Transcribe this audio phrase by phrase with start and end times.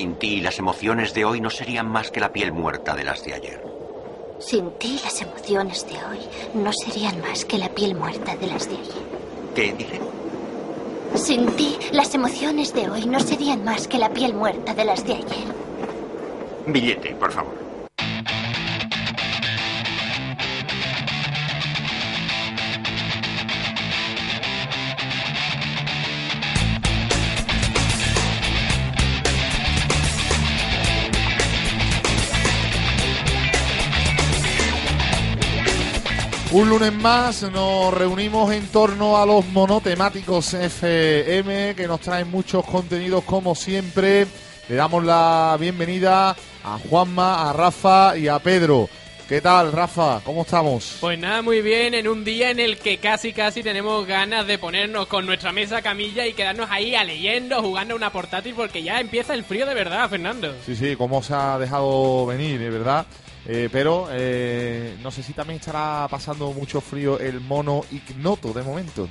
[0.00, 3.22] Sin ti, las emociones de hoy no serían más que la piel muerta de las
[3.22, 3.62] de ayer.
[4.38, 6.18] Sin ti, las emociones de hoy
[6.54, 9.02] no serían más que la piel muerta de las de ayer.
[9.54, 10.00] ¿Qué dije?
[11.16, 15.04] Sin ti, las emociones de hoy no serían más que la piel muerta de las
[15.06, 15.54] de ayer.
[16.66, 17.59] Billete, por favor.
[36.52, 42.64] Un lunes más nos reunimos en torno a los monotemáticos FM que nos traen muchos
[42.64, 44.26] contenidos como siempre.
[44.68, 46.30] Le damos la bienvenida
[46.64, 48.88] a Juanma, a Rafa y a Pedro.
[49.28, 50.22] ¿Qué tal, Rafa?
[50.24, 50.96] ¿Cómo estamos?
[51.00, 54.58] Pues nada, muy bien, en un día en el que casi casi tenemos ganas de
[54.58, 58.82] ponernos con nuestra mesa camilla y quedarnos ahí a leyendo, jugando a una portátil porque
[58.82, 60.52] ya empieza el frío de verdad, Fernando.
[60.66, 63.06] Sí, sí, cómo se ha dejado venir, de verdad.
[63.52, 68.62] Eh, pero eh, no sé si también estará pasando mucho frío el mono ignoto de
[68.62, 69.08] momento.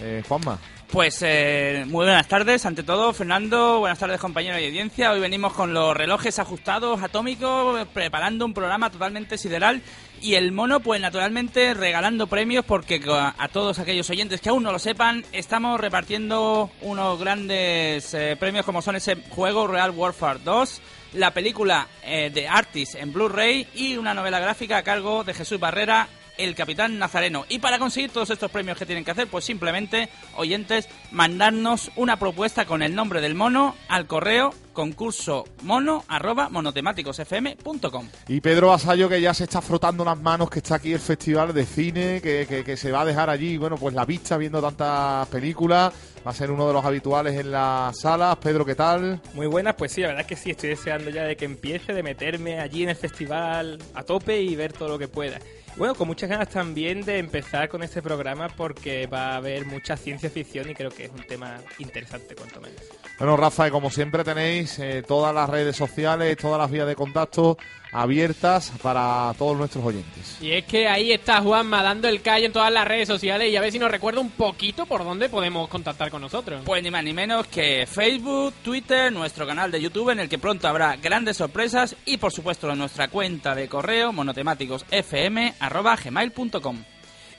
[0.00, 0.58] Eh, Juanma.
[0.90, 5.12] Pues eh, muy buenas tardes, ante todo, Fernando, buenas tardes compañeros de audiencia.
[5.12, 9.82] Hoy venimos con los relojes ajustados atómicos, preparando un programa totalmente sideral
[10.22, 14.72] y el mono, pues naturalmente regalando premios porque a, todos aquellos oyentes que aún no
[14.72, 20.80] lo sepan, estamos repartiendo unos grandes eh, premios como son ese juego Real Warfare 2,
[21.14, 25.60] la película eh, de Artist en Blu-ray y una novela gráfica a cargo de Jesús
[25.60, 27.44] Barrera, el Capitán Nazareno.
[27.48, 32.16] Y para conseguir todos estos premios que tienen que hacer, pues simplemente, oyentes, mandarnos una
[32.16, 38.08] propuesta con el nombre del mono al correo concurso mono arroba monotemáticosfm.com.
[38.28, 41.52] Y Pedro Vasallo que ya se está frotando las manos, que está aquí el festival
[41.52, 44.60] de cine, que, que- que se va a dejar allí, bueno, pues la vista viendo
[44.62, 45.92] tantas películas.
[46.26, 48.36] Va a ser uno de los habituales en las salas.
[48.36, 49.20] Pedro, ¿qué tal?
[49.34, 51.92] Muy buenas, pues sí, la verdad es que sí, estoy deseando ya de que empiece,
[51.92, 55.38] de meterme allí en el festival a tope y ver todo lo que pueda.
[55.76, 59.96] Bueno, con muchas ganas también de empezar con este programa porque va a haber mucha
[59.96, 62.80] ciencia ficción y creo que es un tema interesante, cuanto menos.
[63.16, 66.94] Bueno, Rafa, y como siempre tenéis eh, todas las redes sociales, todas las vías de
[66.94, 67.56] contacto
[67.92, 70.36] abiertas para todos nuestros oyentes.
[70.40, 73.56] Y es que ahí está Juanma dando el callo en todas las redes sociales y
[73.56, 76.62] a ver si nos recuerda un poquito por dónde podemos contactar con nosotros.
[76.64, 80.38] Pues ni más ni menos que Facebook, Twitter, nuestro canal de YouTube en el que
[80.38, 86.84] pronto habrá grandes sorpresas y por supuesto nuestra cuenta de correo monotemáticosfm.gmail.com.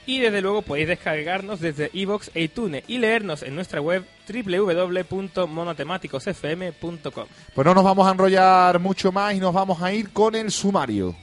[0.09, 7.25] Y desde luego podéis descargarnos desde iVoox e iTunes y leernos en nuestra web www.monotemáticosfm.com.
[7.53, 10.50] Pues no nos vamos a enrollar mucho más y nos vamos a ir con el
[10.50, 11.16] sumario.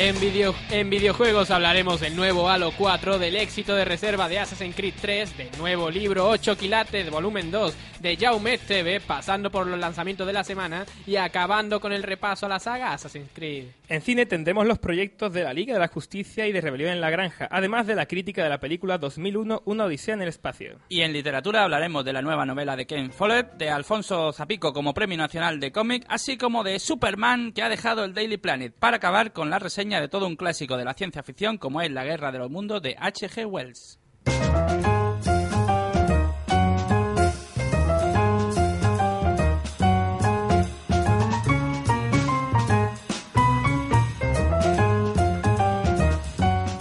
[0.00, 4.76] En, video, en videojuegos hablaremos del nuevo Halo 4, del éxito de reserva de Assassin's
[4.76, 9.76] Creed 3, del nuevo libro 8 quilates volumen 2 de Jaume TV, pasando por los
[9.76, 13.64] lanzamientos de la semana y acabando con el repaso a la saga Assassin's Creed.
[13.88, 17.00] En cine tendremos los proyectos de la Liga de la Justicia y de Rebelión en
[17.00, 20.78] la Granja, además de la crítica de la película 2001 Una Odisea en el Espacio.
[20.88, 24.94] Y en literatura hablaremos de la nueva novela de Ken Follett, de Alfonso Zapico como
[24.94, 28.98] Premio Nacional de Cómic, así como de Superman que ha dejado el Daily Planet, para
[28.98, 32.04] acabar con la reseña de todo un clásico de la ciencia ficción como es La
[32.04, 33.46] Guerra de los Mundos de H.G.
[33.46, 33.98] Wells.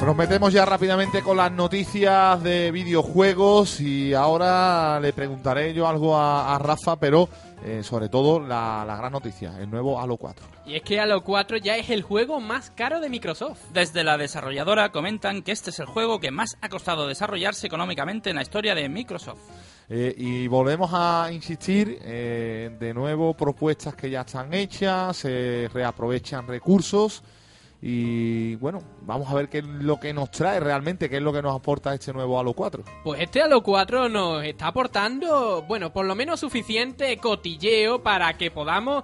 [0.06, 6.16] Nos metemos ya rápidamente con las noticias de videojuegos y ahora le preguntaré yo algo
[6.16, 7.28] a, a Rafa, pero
[7.64, 10.46] eh, sobre todo la, la gran noticia, el nuevo Halo 4.
[10.66, 13.60] Y es que Halo 4 ya es el juego más caro de Microsoft.
[13.74, 18.30] Desde la desarrolladora comentan que este es el juego que más ha costado desarrollarse económicamente
[18.30, 19.40] en la historia de Microsoft.
[19.90, 26.48] Eh, y volvemos a insistir, eh, de nuevo, propuestas que ya están hechas, se reaprovechan
[26.48, 27.24] recursos
[27.82, 31.32] y bueno, vamos a ver qué es lo que nos trae realmente, qué es lo
[31.32, 32.84] que nos aporta este nuevo Halo 4.
[33.04, 38.50] Pues este Halo 4 nos está aportando, bueno, por lo menos suficiente cotilleo para que
[38.50, 39.04] podamos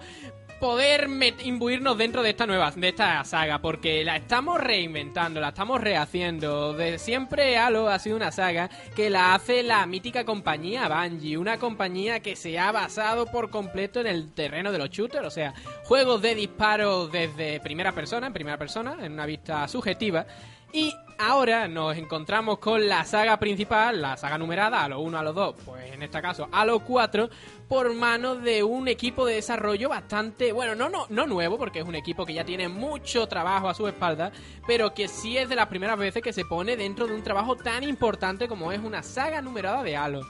[0.63, 1.09] poder
[1.43, 6.71] imbuirnos dentro de esta nueva de esta saga porque la estamos reinventando, la estamos rehaciendo.
[6.71, 11.59] De siempre Halo ha sido una saga que la hace la mítica compañía Bungie, una
[11.59, 15.53] compañía que se ha basado por completo en el terreno de los shooters, o sea,
[15.83, 20.25] juegos de disparos desde primera persona, en primera persona, en una vista subjetiva.
[20.71, 25.55] Y ahora nos encontramos con la saga principal, la saga numerada, Halo 1, Halo 2,
[25.65, 27.29] pues en este caso Halo 4,
[27.67, 31.85] por mano de un equipo de desarrollo bastante, bueno, no, no, no nuevo, porque es
[31.85, 34.31] un equipo que ya tiene mucho trabajo a su espalda,
[34.67, 37.55] pero que sí es de las primeras veces que se pone dentro de un trabajo
[37.55, 40.21] tan importante como es una saga numerada de Halo.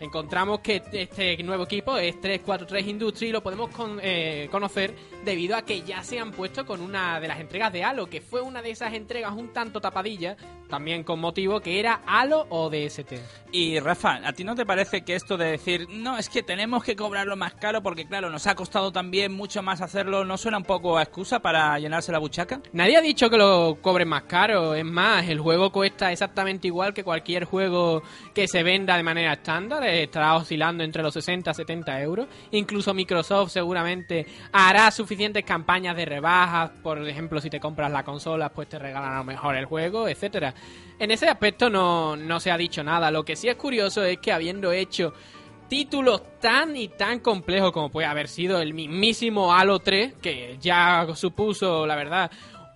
[0.00, 4.94] Encontramos que este nuevo equipo es 343 Industry y lo podemos con- eh, conocer
[5.24, 8.20] debido a que ya se han puesto con una de las entregas de Halo, que
[8.22, 10.36] fue una de esas entregas un tanto tapadilla,
[10.70, 13.12] también con motivo que era Halo o DST.
[13.52, 16.82] Y Rafa, ¿a ti no te parece que esto de decir, no, es que tenemos
[16.82, 20.56] que cobrarlo más caro porque claro, nos ha costado también mucho más hacerlo, ¿no suena
[20.58, 22.60] un poco a excusa para llenarse la buchaca?
[22.72, 26.94] Nadie ha dicho que lo cobren más caro, es más, el juego cuesta exactamente igual
[26.94, 28.02] que cualquier juego
[28.32, 32.26] que se venda de manera estándar, estará oscilando entre los 60 a 70 euros.
[32.52, 38.50] Incluso Microsoft seguramente hará suficientes campañas de rebajas, por ejemplo, si te compras la consola,
[38.50, 40.54] pues te regalan a lo mejor el juego, etcétera.
[40.98, 43.10] En ese aspecto no, no se ha dicho nada.
[43.10, 45.12] Lo que sí es curioso es que habiendo hecho
[45.70, 51.06] títulos tan y tan complejos como puede haber sido el mismísimo Halo 3, que ya
[51.14, 52.30] supuso, la verdad,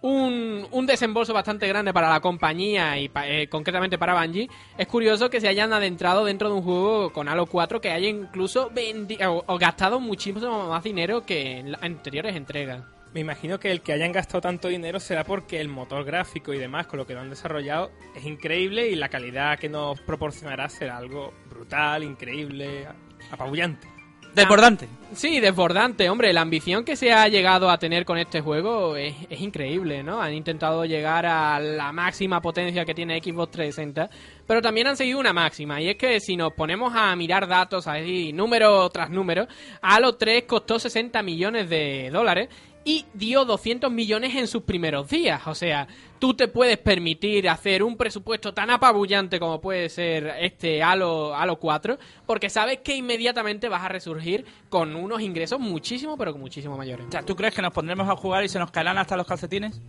[0.06, 4.86] un, un desembolso bastante grande para la compañía y pa- eh, concretamente para Bungie, es
[4.86, 8.70] curioso que se hayan adentrado dentro de un juego con Halo 4 que haya incluso
[8.70, 12.82] vendi- o, o gastado muchísimo más dinero que en las anteriores entregas.
[13.14, 16.58] Me imagino que el que hayan gastado tanto dinero será porque el motor gráfico y
[16.58, 20.68] demás con lo que lo han desarrollado es increíble y la calidad que nos proporcionará
[20.68, 22.86] será algo brutal, increíble,
[23.30, 23.86] apabullante.
[24.34, 24.88] Desbordante.
[25.14, 26.32] Sí, desbordante, hombre.
[26.32, 30.20] La ambición que se ha llegado a tener con este juego es, es increíble, ¿no?
[30.20, 34.10] Han intentado llegar a la máxima potencia que tiene Xbox 360,
[34.46, 35.80] pero también han seguido una máxima.
[35.80, 39.46] Y es que si nos ponemos a mirar datos, ahí, número tras número,
[39.80, 42.48] Halo 3 costó 60 millones de dólares
[42.84, 45.46] y dio 200 millones en sus primeros días.
[45.46, 45.86] O sea,
[46.18, 51.58] tú te puedes permitir hacer un presupuesto tan apabullante como puede ser este Halo, Halo
[51.58, 57.06] 4, porque sabes que inmediatamente vas a resurgir con unos ingresos muchísimo, pero muchísimo mayores.
[57.08, 59.26] O sea, ¿tú crees que nos pondremos a jugar y se nos caerán hasta los
[59.26, 59.80] calcetines?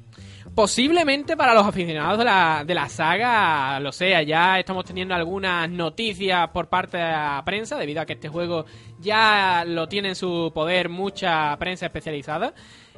[0.53, 5.69] Posiblemente para los aficionados de la, de la saga lo sea, ya estamos teniendo algunas
[5.69, 8.65] noticias por parte de la prensa, debido a que este juego
[8.99, 12.53] ya lo tiene en su poder mucha prensa especializada.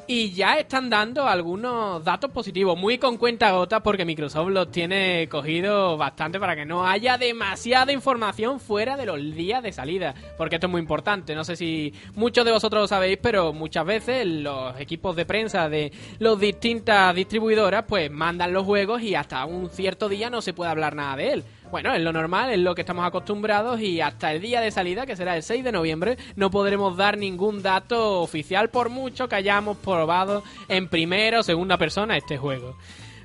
[0.09, 5.27] Y ya están dando algunos datos positivos, muy con cuenta gota, porque Microsoft los tiene
[5.29, 10.15] cogido bastante para que no haya demasiada información fuera de los días de salida.
[10.37, 11.35] Porque esto es muy importante.
[11.35, 15.67] No sé si muchos de vosotros lo sabéis, pero muchas veces los equipos de prensa
[15.67, 20.53] de las distintas distribuidoras, pues mandan los juegos y hasta un cierto día no se
[20.53, 21.43] puede hablar nada de él.
[21.71, 25.05] Bueno, es lo normal, es lo que estamos acostumbrados y hasta el día de salida,
[25.05, 29.35] que será el 6 de noviembre, no podremos dar ningún dato oficial por mucho que
[29.35, 32.77] hayamos probado en primera o segunda persona este juego.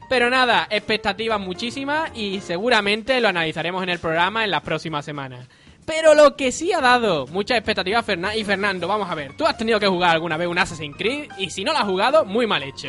[0.09, 5.49] Pero nada, expectativas muchísimas y seguramente lo analizaremos en el programa en las próximas semanas.
[5.87, 9.47] Pero lo que sí ha dado muchas expectativas Fernan y Fernando, vamos a ver, tú
[9.47, 12.25] has tenido que jugar alguna vez un Assassin's Creed y si no lo has jugado,
[12.25, 12.89] muy mal hecho.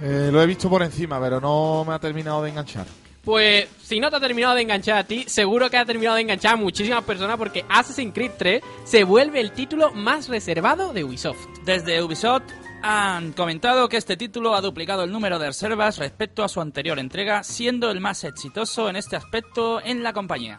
[0.00, 2.86] Eh, lo he visto por encima, pero no me ha terminado de enganchar.
[3.22, 6.22] Pues si no te ha terminado de enganchar a ti, seguro que ha terminado de
[6.22, 11.04] enganchar a muchísimas personas porque Assassin's Creed 3 se vuelve el título más reservado de
[11.04, 11.46] Ubisoft.
[11.64, 12.44] Desde Ubisoft
[12.82, 16.98] han comentado que este título ha duplicado el número de reservas respecto a su anterior
[16.98, 20.58] entrega, siendo el más exitoso en este aspecto en la compañía.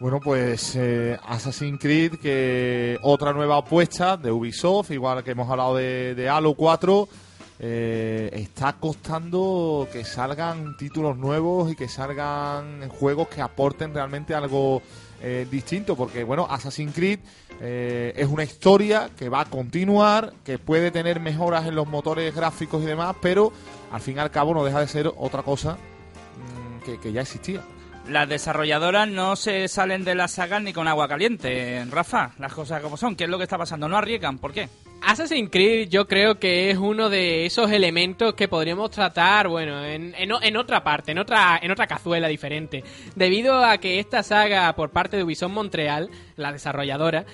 [0.00, 5.76] Bueno, pues eh, Assassin's Creed, que otra nueva apuesta de Ubisoft, igual que hemos hablado
[5.76, 7.08] de, de Halo 4,
[7.58, 14.82] eh, está costando que salgan títulos nuevos y que salgan juegos que aporten realmente algo
[15.20, 17.20] eh, distinto, porque bueno, Assassin's Creed
[17.60, 22.34] eh, es una historia que va a continuar, que puede tener mejoras en los motores
[22.34, 23.52] gráficos y demás, pero
[23.92, 27.62] al fin y al cabo no deja de ser otra cosa mm, que, ya existía.
[28.08, 32.82] Las desarrolladoras no se salen de la saga ni con agua caliente, Rafa, las cosas
[32.82, 33.14] como son.
[33.14, 33.88] ¿Qué es lo que está pasando?
[33.88, 34.68] No arriesgan, ¿por qué?
[35.04, 40.14] Assassin's Creed yo creo que es uno de esos elementos que podríamos tratar, bueno, en,
[40.16, 42.84] en, otra parte, en otra, en otra cazuela diferente.
[43.14, 47.26] Debido a que esta saga por parte de Ubisoft Montreal, la desarrolladora,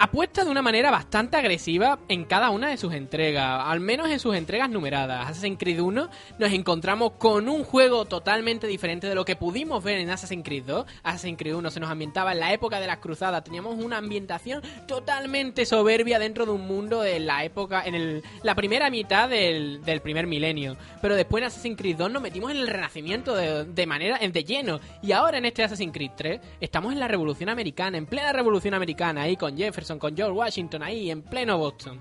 [0.00, 4.18] apuesta de una manera bastante agresiva en cada una de sus entregas, al menos en
[4.18, 5.28] sus entregas numeradas.
[5.28, 9.98] Assassin's Creed 1 nos encontramos con un juego totalmente diferente de lo que pudimos ver
[9.98, 10.86] en Assassin's Creed 2.
[11.02, 14.62] Assassin's Creed 1 se nos ambientaba en la época de las cruzadas, teníamos una ambientación
[14.88, 19.84] totalmente soberbia dentro de un mundo de la época, en el, la primera mitad del,
[19.84, 20.78] del primer milenio.
[21.02, 24.44] Pero después en Assassin's Creed 2 nos metimos en el renacimiento de, de manera, de
[24.44, 24.80] lleno.
[25.02, 28.72] Y ahora en este Assassin's Creed 3 estamos en la revolución americana, en plena revolución
[28.72, 32.00] americana, ahí con Jefferson con George Washington ahí en pleno Boston.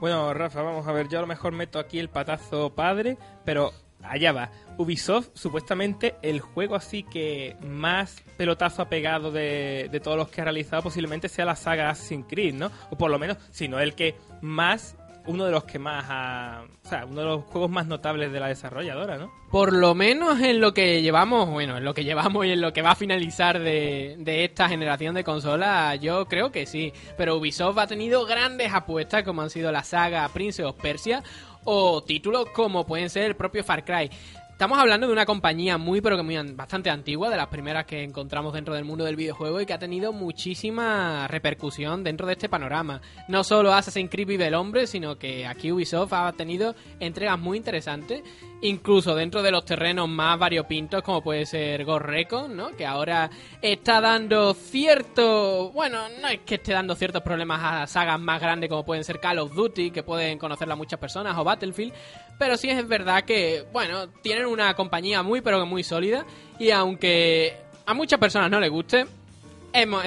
[0.00, 3.72] Bueno, Rafa, vamos a ver, yo a lo mejor meto aquí el patazo padre, pero
[4.02, 4.50] allá va.
[4.76, 10.42] Ubisoft, supuestamente, el juego así que más pelotazo ha pegado de, de todos los que
[10.42, 12.70] ha realizado, posiblemente sea la saga Assassin's Creed, ¿no?
[12.90, 14.96] O por lo menos, si no el que más
[15.26, 18.40] uno de los que más ha, o sea, uno de los juegos más notables de
[18.40, 19.32] la desarrolladora, ¿no?
[19.50, 22.72] Por lo menos en lo que llevamos, bueno, en lo que llevamos y en lo
[22.72, 26.92] que va a finalizar de, de esta generación de consolas, yo creo que sí.
[27.16, 31.22] Pero Ubisoft ha tenido grandes apuestas como han sido la saga Prince of Persia
[31.64, 34.10] o títulos como pueden ser el propio Far Cry.
[34.56, 37.84] Estamos hablando de una compañía muy, pero que muy an- bastante antigua, de las primeras
[37.84, 42.32] que encontramos dentro del mundo del videojuego y que ha tenido muchísima repercusión dentro de
[42.32, 43.02] este panorama.
[43.28, 47.58] No solo Assassin's Creed vive el hombre, sino que aquí Ubisoft ha tenido entregas muy
[47.58, 48.22] interesantes,
[48.62, 52.70] incluso dentro de los terrenos más variopintos, como puede ser Ghost Recon, ¿no?
[52.70, 55.70] Que ahora está dando cierto.
[55.72, 59.20] Bueno, no es que esté dando ciertos problemas a sagas más grandes como pueden ser
[59.20, 61.92] Call of Duty, que pueden conocerla muchas personas, o Battlefield.
[62.38, 66.24] Pero sí es verdad que, bueno, tienen una compañía muy, pero que muy sólida.
[66.58, 69.06] Y aunque a muchas personas no les guste,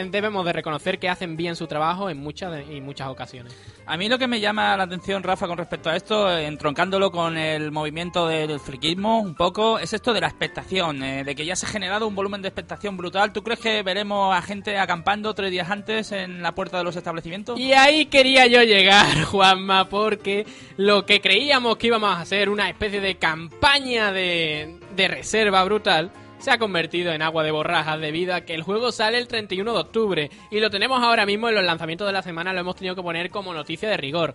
[0.10, 3.56] debemos de reconocer que hacen bien su trabajo en muchas y muchas ocasiones.
[3.90, 7.36] A mí lo que me llama la atención, Rafa, con respecto a esto, entroncándolo con
[7.40, 11.56] el movimiento del friquismo un poco, es esto de la expectación, eh, de que ya
[11.56, 13.34] se ha generado un volumen de expectación brutal.
[13.34, 16.96] ¿Tú crees que veremos a gente acampando tres días antes en la puerta de los
[16.96, 17.60] establecimientos?
[17.60, 20.46] Y ahí quería yo llegar, Juanma, porque
[20.78, 26.12] lo que creíamos que íbamos a hacer una especie de campaña de, de reserva brutal
[26.40, 29.72] se ha convertido en agua de borrajas debido a que el juego sale el 31
[29.72, 32.76] de octubre y lo tenemos ahora mismo en los lanzamientos de la semana, lo hemos
[32.76, 34.34] tenido que poner como noticia de rigor.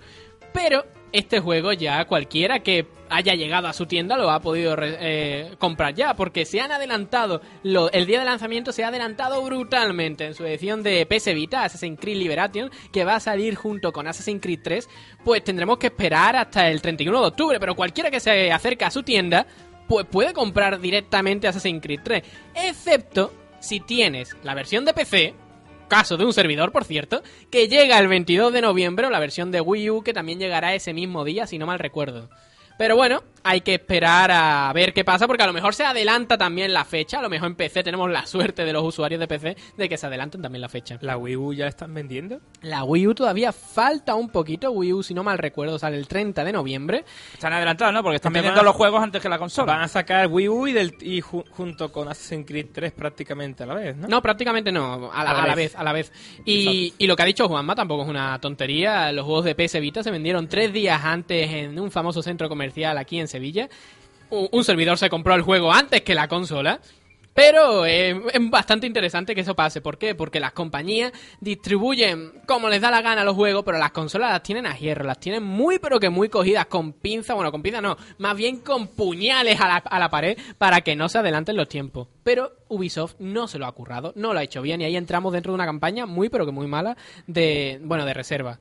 [0.53, 5.55] Pero este juego ya cualquiera que haya llegado a su tienda lo ha podido eh,
[5.59, 10.35] comprar ya, porque se han adelantado, el día de lanzamiento se ha adelantado brutalmente en
[10.35, 14.41] su edición de PS Vita, Assassin's Creed Liberation, que va a salir junto con Assassin's
[14.41, 14.89] Creed 3,
[15.25, 18.91] pues tendremos que esperar hasta el 31 de octubre, pero cualquiera que se acerque a
[18.91, 19.47] su tienda,
[19.89, 22.23] pues puede comprar directamente Assassin's Creed 3,
[22.55, 25.35] excepto si tienes la versión de PC,
[25.89, 29.51] caso de un servidor, por cierto, que llega el 22 de noviembre o la versión
[29.51, 32.29] de Wii U que también llegará ese mismo día, si no mal recuerdo.
[32.79, 36.39] Pero bueno, hay que esperar a ver qué pasa porque a lo mejor se adelanta
[36.39, 39.29] también la fecha, a lo mejor en PC tenemos la suerte de los usuarios de
[39.29, 40.99] PC de que se adelanten también la fecha.
[41.03, 42.41] ¿La Wii U ya la están vendiendo?
[42.63, 46.09] La Wii U todavía falta un poquito, Wii U si no mal recuerdo sale el
[46.09, 47.05] 30 de noviembre.
[47.35, 48.03] Están adelantados, ¿no?
[48.03, 49.73] Porque están Te vendiendo van los juegos antes que la consola.
[49.75, 53.63] Van a sacar Wii U y, del, y ju- junto con Assassin's Creed 3 prácticamente
[53.63, 54.09] a la vez, ¿no?
[54.09, 56.11] No, prácticamente no, a la, a la vez, a la vez.
[56.47, 59.13] Y, y lo que ha dicho Juanma tampoco es una tontería.
[59.13, 62.97] Los juegos de PS Vita se vendieron tres días antes en un famoso centro comercial
[62.97, 63.69] aquí en Sevilla.
[64.31, 66.81] Un, servidor se compró el juego antes que la consola.
[67.35, 69.81] Pero eh, es bastante interesante que eso pase.
[69.81, 70.15] ¿Por qué?
[70.15, 74.45] Porque las compañías distribuyen como les da la gana los juegos, pero las consolas las
[74.45, 77.81] tienen a hierro, las tienen muy pero que muy cogidas con pinza, bueno, con pinza
[77.81, 81.57] no, más bien con puñales a la, a la pared para que no se adelanten
[81.57, 82.07] los tiempos.
[82.23, 85.33] Pero Ubisoft no se lo ha currado, no lo ha hecho bien y ahí entramos
[85.33, 88.61] dentro de una campaña muy pero que muy mala de, bueno, de reserva.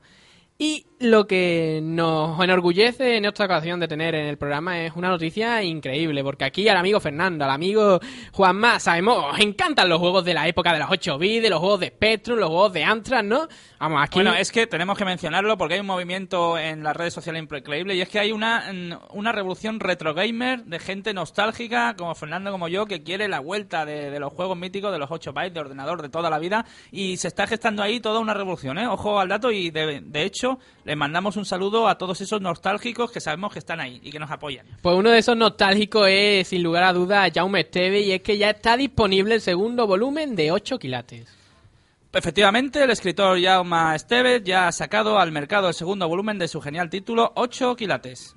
[0.56, 5.08] Y lo que nos enorgullece en esta ocasión de tener en el programa es una
[5.08, 7.98] noticia increíble, porque aquí al amigo Fernando, al amigo
[8.32, 11.58] Juanma, sabemos, os encantan los juegos de la época de los 8 bits, de los
[11.58, 13.48] juegos de Spectrum, los juegos de Amstrad, ¿no?
[13.80, 14.20] Vamos, aquí...
[14.20, 17.96] Bueno, es que tenemos que mencionarlo porque hay un movimiento en las redes sociales increíble
[17.96, 22.52] y es que hay una, mm, una revolución retro gamer de gente nostálgica como Fernando
[22.52, 25.52] como yo que quiere la vuelta de, de los juegos míticos de los 8 bytes
[25.52, 28.86] de ordenador de toda la vida y se está gestando ahí toda una revolución, ¿eh?
[28.86, 30.43] Ojo al dato y de, de hecho
[30.84, 34.18] les mandamos un saludo a todos esos nostálgicos que sabemos que están ahí y que
[34.18, 34.66] nos apoyan.
[34.82, 38.38] Pues uno de esos nostálgicos es, sin lugar a dudas, Jaume Esteve, y es que
[38.38, 41.28] ya está disponible el segundo volumen de 8 quilates.
[42.12, 46.60] Efectivamente, el escritor Jaume Esteves ya ha sacado al mercado el segundo volumen de su
[46.60, 48.36] genial título 8 quilates.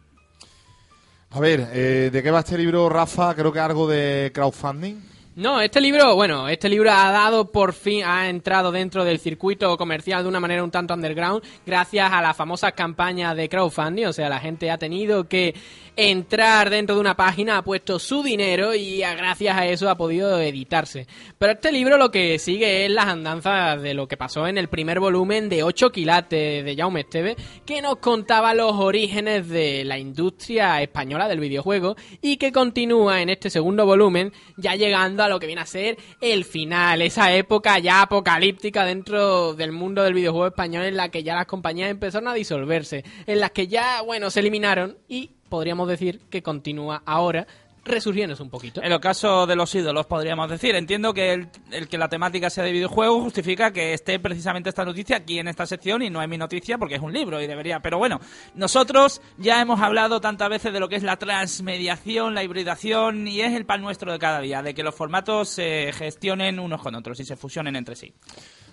[1.30, 3.36] A ver, eh, ¿de qué va este libro, Rafa?
[3.36, 5.17] Creo que algo de crowdfunding.
[5.38, 9.78] No, este libro, bueno, este libro ha dado por fin, ha entrado dentro del circuito
[9.78, 14.14] comercial de una manera un tanto underground gracias a la famosa campaña de crowdfunding, o
[14.14, 15.54] sea, la gente ha tenido que
[15.96, 20.40] entrar dentro de una página, ha puesto su dinero y gracias a eso ha podido
[20.40, 21.08] editarse.
[21.38, 24.70] Pero este libro lo que sigue es las andanzas de lo que pasó en el
[24.70, 30.00] primer volumen de 8 quilates de Jaume Esteve, que nos contaba los orígenes de la
[30.00, 35.40] industria española del videojuego y que continúa en este segundo volumen, ya llegando a lo
[35.40, 40.48] que viene a ser el final, esa época ya apocalíptica dentro del mundo del videojuego
[40.48, 44.30] español en la que ya las compañías empezaron a disolverse, en las que ya, bueno,
[44.30, 47.48] se eliminaron y podríamos decir que continúa ahora
[47.88, 48.82] resurgiéndose un poquito.
[48.84, 50.76] En el caso de los ídolos, podríamos decir.
[50.76, 55.18] Entiendo que el, que la temática sea de videojuegos justifica que esté precisamente esta noticia
[55.18, 57.80] aquí en esta sección y no es mi noticia porque es un libro y debería.
[57.80, 58.20] Pero bueno,
[58.56, 63.42] nosotros ya hemos hablado tantas veces de lo que es la transmediación, la hibridación y
[63.42, 66.96] es el pan nuestro de cada día, de que los formatos se gestionen unos con
[66.96, 68.14] otros y se fusionen entre sí.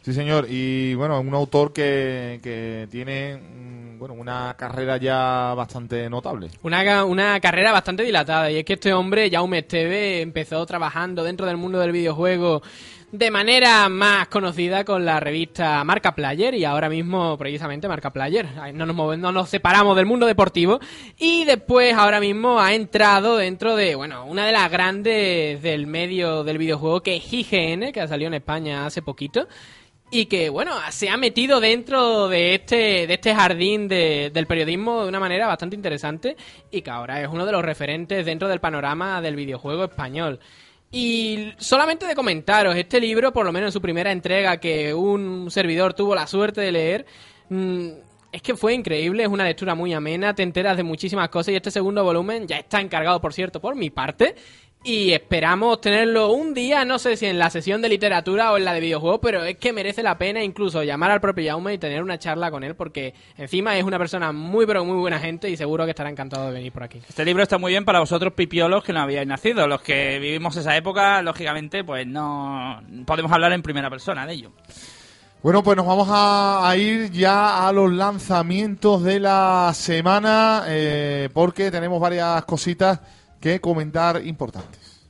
[0.03, 0.47] Sí, señor.
[0.51, 3.41] Y bueno, un autor que, que tiene
[3.99, 6.51] bueno, una carrera ya bastante notable.
[6.63, 8.51] Una, una carrera bastante dilatada.
[8.51, 12.63] Y es que este hombre, Jaume Esteve, empezó trabajando dentro del mundo del videojuego
[13.15, 18.49] de manera más conocida con la revista Marca Player y ahora mismo precisamente Marca Player.
[18.75, 20.81] No nos, no nos separamos del mundo deportivo
[21.17, 26.43] y después ahora mismo ha entrado dentro de, bueno, una de las grandes del medio
[26.43, 29.47] del videojuego que es IGN, que ha salido en España hace poquito
[30.15, 35.09] y que bueno se ha metido dentro de este de este jardín del periodismo de
[35.09, 36.37] una manera bastante interesante
[36.71, 40.39] y que ahora es uno de los referentes dentro del panorama del videojuego español.
[40.93, 45.51] Y solamente de comentaros este libro por lo menos en su primera entrega que un
[45.51, 47.07] servidor tuvo la suerte de leer
[47.49, 47.89] mm,
[48.31, 51.57] es que fue increíble, es una lectura muy amena, te enteras de muchísimas cosas y
[51.57, 54.35] este segundo volumen ya está encargado, por cierto, por mi parte
[54.85, 58.67] y esperamos tenerlo un día, no sé si en la sesión de literatura o en
[58.67, 61.79] la de videojuegos, pero es que merece la pena incluso llamar al propio Jaume y
[61.79, 65.49] tener una charla con él, porque encima es una persona muy, pero muy buena gente
[65.49, 67.01] y seguro que estará encantado de venir por aquí.
[67.09, 69.67] Este libro está muy bien para vosotros pipiolos que no habíais nacido.
[69.67, 74.53] Los que vivimos esa época, lógicamente, pues no podemos hablar en primera persona de ello.
[75.43, 81.71] Bueno, pues nos vamos a, ir ya a los lanzamientos de la semana, eh, porque
[81.71, 83.01] tenemos varias cositas
[83.45, 85.07] que comentar importantes.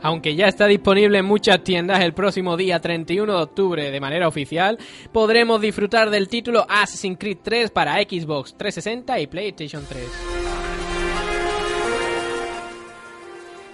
[0.00, 4.26] Aunque ya está disponible en muchas tiendas el próximo día 31 de octubre de manera
[4.26, 4.78] oficial,
[5.12, 10.51] podremos disfrutar del título Assassin's Creed 3 para Xbox 360 y PlayStation 3.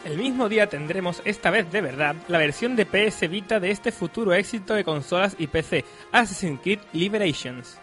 [0.08, 3.92] El mismo día tendremos, esta vez de verdad, la versión de PS Vita de este
[3.92, 7.78] futuro éxito de consolas y PC, Assassin's Creed Liberations.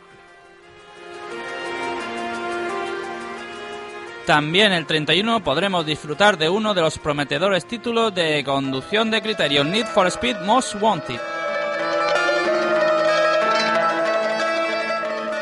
[4.26, 9.64] También el 31 podremos disfrutar de uno de los prometedores títulos de conducción de criterio
[9.64, 11.20] Need for Speed Most Wanted.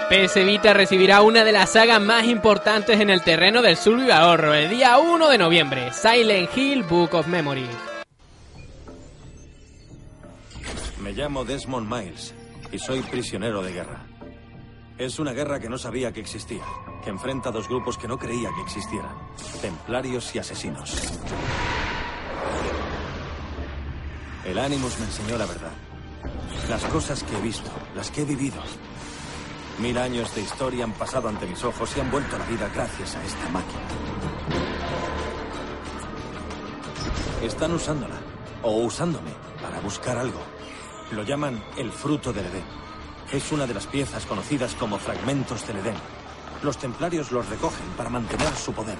[0.10, 4.54] PS Vita recibirá una de las sagas más importantes en el terreno del survival ahorro
[4.54, 7.70] el día 1 de noviembre, Silent Hill Book of Memories.
[11.02, 12.34] Me llamo Desmond Miles
[12.72, 14.06] y soy prisionero de guerra.
[14.98, 16.64] Es una guerra que no sabía que existía,
[17.04, 19.16] que enfrenta a dos grupos que no creía que existieran,
[19.62, 21.20] templarios y asesinos.
[24.46, 25.72] El Animus me enseñó la verdad.
[26.70, 28.62] Las cosas que he visto, las que he vivido,
[29.80, 32.70] Mil años de historia han pasado ante mis ojos y han vuelto a la vida
[32.74, 33.82] gracias a esta máquina.
[37.42, 38.16] Están usándola,
[38.62, 39.32] o usándome,
[39.62, 40.40] para buscar algo.
[41.12, 42.64] Lo llaman el fruto del Edén.
[43.32, 45.96] Es una de las piezas conocidas como fragmentos del Edén.
[46.62, 48.98] Los templarios los recogen para mantener su poder.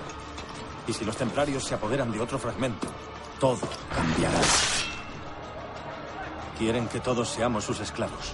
[0.88, 2.88] Y si los templarios se apoderan de otro fragmento,
[3.40, 3.62] todo
[3.96, 4.42] cambiará.
[6.58, 8.34] Quieren que todos seamos sus esclavos.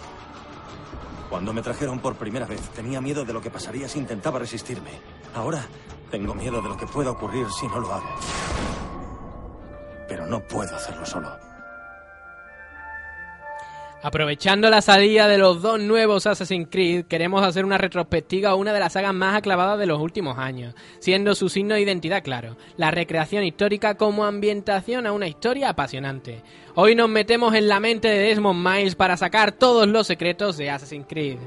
[1.30, 4.90] Cuando me trajeron por primera vez, tenía miedo de lo que pasaría si intentaba resistirme.
[5.36, 5.64] Ahora
[6.10, 8.10] tengo miedo de lo que pueda ocurrir si no lo hago.
[10.08, 11.49] Pero no puedo hacerlo solo.
[14.02, 18.72] Aprovechando la salida de los dos nuevos Assassin's Creed, queremos hacer una retrospectiva a una
[18.72, 22.56] de las sagas más aclavadas de los últimos años, siendo su signo de identidad claro,
[22.78, 26.42] la recreación histórica como ambientación a una historia apasionante.
[26.76, 30.70] Hoy nos metemos en la mente de Desmond Miles para sacar todos los secretos de
[30.70, 31.40] Assassin's Creed.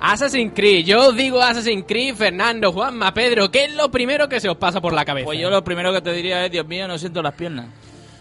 [0.00, 4.38] Assassin's Creed, yo os digo Assassin's Creed, Fernando, Juanma, Pedro, ¿qué es lo primero que
[4.38, 5.24] se os pasa por la cabeza?
[5.26, 7.66] Pues yo lo primero que te diría es, Dios mío, no siento las piernas.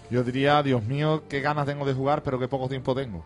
[0.09, 3.23] Yo diría, Dios mío, qué ganas tengo de jugar, pero qué poco tiempo tengo.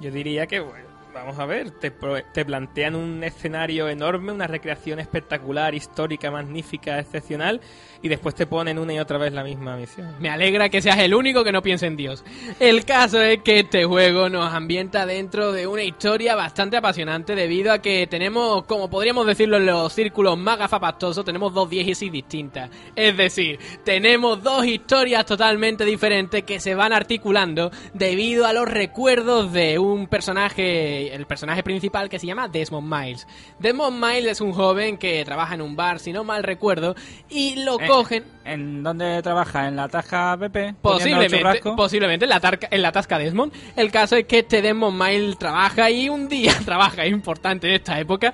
[0.00, 1.92] Yo diría que, bueno, vamos a ver, te,
[2.32, 7.60] te plantean un escenario enorme, una recreación espectacular, histórica, magnífica, excepcional,
[8.02, 10.16] y después te ponen una y otra vez la misma misión.
[10.18, 12.24] Me alegra que seas el único que no piense en Dios.
[12.58, 17.72] El caso es que este juego nos ambienta dentro de una historia bastante apasionante debido
[17.72, 22.70] a que tenemos, como podríamos decirlo en los círculos más gafapastosos, tenemos dos diégesis distintas.
[22.96, 29.52] Es decir, tenemos dos historias totalmente diferentes que se van articulando debido a los recuerdos
[29.52, 33.26] de un personaje, el personaje principal que se llama Desmond Miles.
[33.58, 36.94] Desmond Miles es un joven que trabaja en un bar, si no mal recuerdo,
[37.28, 38.24] y lo Eh, cogen...
[38.44, 39.68] ¿En dónde trabaja?
[39.68, 40.74] ¿En la tasca Pepe?
[40.82, 43.52] Posiblemente, posiblemente en la, tarca- en la tasca Desmond.
[43.76, 47.74] El caso es que este Desmond Mile trabaja y un día trabaja, es importante en
[47.74, 48.32] esta época.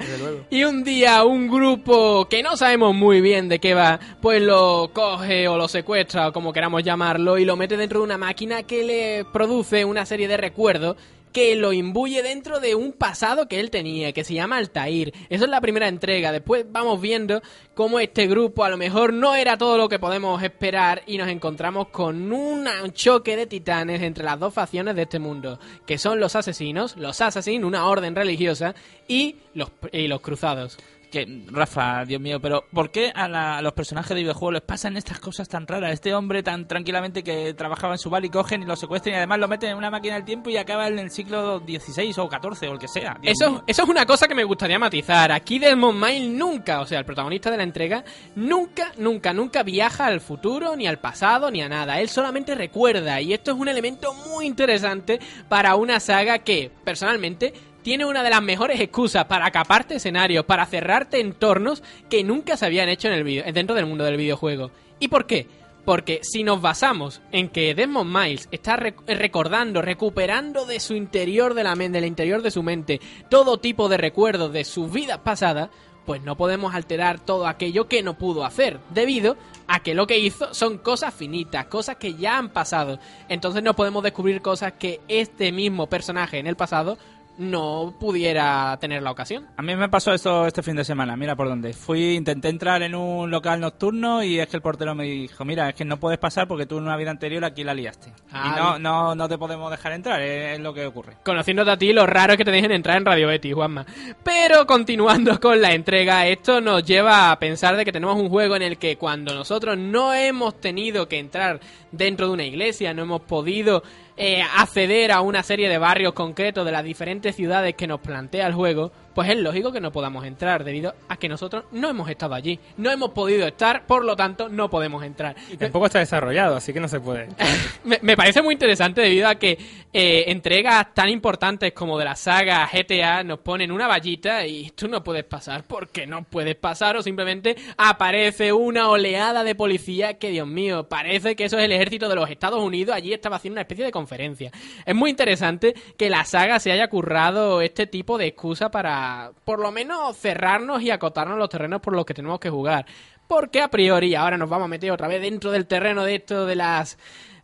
[0.48, 4.90] Y un día un grupo que no sabemos muy bien de qué va, pues lo
[4.94, 8.62] coge o lo secuestra o como queramos llamarlo y lo mete dentro de una máquina
[8.62, 10.96] que le produce una serie de recuerdos
[11.32, 15.12] que lo imbuye dentro de un pasado que él tenía, que se llama Altair.
[15.28, 16.32] Eso es la primera entrega.
[16.32, 17.42] Después vamos viendo
[17.74, 21.28] cómo este grupo a lo mejor no era todo lo que podemos esperar y nos
[21.28, 26.20] encontramos con un choque de titanes entre las dos facciones de este mundo, que son
[26.20, 28.74] los asesinos, los asesinos, una orden religiosa,
[29.06, 30.78] y los, y los cruzados.
[31.10, 34.62] Que, Rafa, Dios mío, pero ¿por qué a, la- a los personajes de videojuegos les
[34.62, 35.92] pasan estas cosas tan raras?
[35.92, 39.16] Este hombre tan tranquilamente que trabajaba en su bar y cogen y lo secuestran y
[39.18, 42.28] además lo meten en una máquina del tiempo y acaba en el siglo XVI o
[42.30, 43.16] XIV o el que sea.
[43.20, 43.64] Dios Eso, mío.
[43.66, 45.32] eso es una cosa que me gustaría matizar.
[45.32, 48.04] Aquí Desmond Miles nunca, o sea, el protagonista de la entrega,
[48.36, 52.00] nunca, nunca, nunca viaja al futuro, ni al pasado, ni a nada.
[52.00, 53.20] Él solamente recuerda.
[53.20, 57.52] Y esto es un elemento muy interesante para una saga que, personalmente,
[57.88, 62.66] tiene una de las mejores excusas para caparte escenarios, para cerrarte entornos que nunca se
[62.66, 64.70] habían hecho en el video, dentro del mundo del videojuego.
[65.00, 65.46] ¿Y por qué?
[65.86, 71.54] Porque si nos basamos en que Desmond Miles está rec- recordando, recuperando de su interior
[71.54, 75.20] de la mente, del interior de su mente, todo tipo de recuerdos de sus vidas
[75.20, 75.70] pasadas,
[76.04, 80.18] pues no podemos alterar todo aquello que no pudo hacer, debido a que lo que
[80.18, 82.98] hizo son cosas finitas, cosas que ya han pasado.
[83.30, 86.98] Entonces no podemos descubrir cosas que este mismo personaje en el pasado
[87.38, 89.46] no pudiera tener la ocasión.
[89.56, 91.72] A mí me pasó esto este fin de semana, mira por dónde.
[91.72, 95.68] Fui, intenté entrar en un local nocturno y es que el portero me dijo, mira,
[95.68, 98.12] es que no puedes pasar porque tú en una vida anterior aquí la liaste.
[98.32, 101.16] Ah, y no, no, no te podemos dejar entrar, es, es lo que ocurre.
[101.24, 103.86] Conociéndote a ti, lo raro es que te dejen entrar en Radio Betty, Juanma.
[104.22, 108.56] Pero continuando con la entrega, esto nos lleva a pensar de que tenemos un juego
[108.56, 111.60] en el que cuando nosotros no hemos tenido que entrar
[111.92, 113.82] dentro de una iglesia, no hemos podido
[114.18, 118.48] eh, acceder a una serie de barrios concretos de las diferentes ciudades que nos plantea
[118.48, 122.08] el juego, pues es lógico que no podamos entrar debido a que nosotros no hemos
[122.08, 122.58] estado allí.
[122.76, 125.36] No hemos podido estar, por lo tanto no podemos entrar.
[125.50, 127.28] Y tampoco está desarrollado, así que no se puede.
[127.84, 129.58] Me, me parece muy interesante debido a que
[129.92, 134.86] eh, entregas tan importantes como de la saga GTA nos ponen una vallita y tú
[134.88, 140.30] no puedes pasar porque no puedes pasar o simplemente aparece una oleada de policía que,
[140.30, 142.94] Dios mío, parece que eso es el ejército de los Estados Unidos.
[142.94, 144.50] Allí estaba haciendo una especie de conferencia.
[144.84, 148.97] Es muy interesante que la saga se haya currado este tipo de excusa para,
[149.44, 152.86] por lo menos, cerrarnos y acotarnos los terrenos por los que tenemos que jugar.
[153.26, 156.46] Porque a priori, ahora nos vamos a meter otra vez dentro del terreno de esto
[156.46, 156.98] de las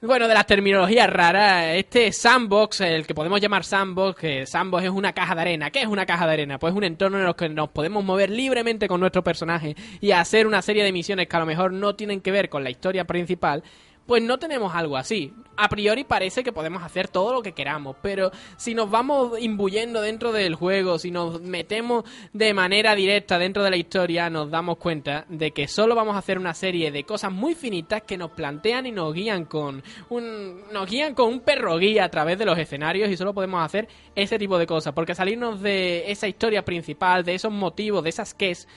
[0.06, 4.90] bueno, de las terminologías raras, este sandbox, el que podemos llamar sandbox, que sandbox es
[4.90, 5.70] una caja de arena.
[5.70, 6.58] ¿Qué es una caja de arena?
[6.58, 10.10] Pues es un entorno en el que nos podemos mover libremente con nuestro personaje y
[10.10, 12.70] hacer una serie de misiones que a lo mejor no tienen que ver con la
[12.70, 13.62] historia principal.
[14.06, 15.32] Pues no tenemos algo así.
[15.56, 20.02] A priori parece que podemos hacer todo lo que queramos, pero si nos vamos imbuyendo
[20.02, 24.76] dentro del juego, si nos metemos de manera directa dentro de la historia, nos damos
[24.78, 28.32] cuenta de que solo vamos a hacer una serie de cosas muy finitas que nos
[28.32, 32.44] plantean y nos guían con un nos guían con un perro guía a través de
[32.44, 36.64] los escenarios y solo podemos hacer ese tipo de cosas, porque salirnos de esa historia
[36.64, 38.68] principal, de esos motivos, de esas es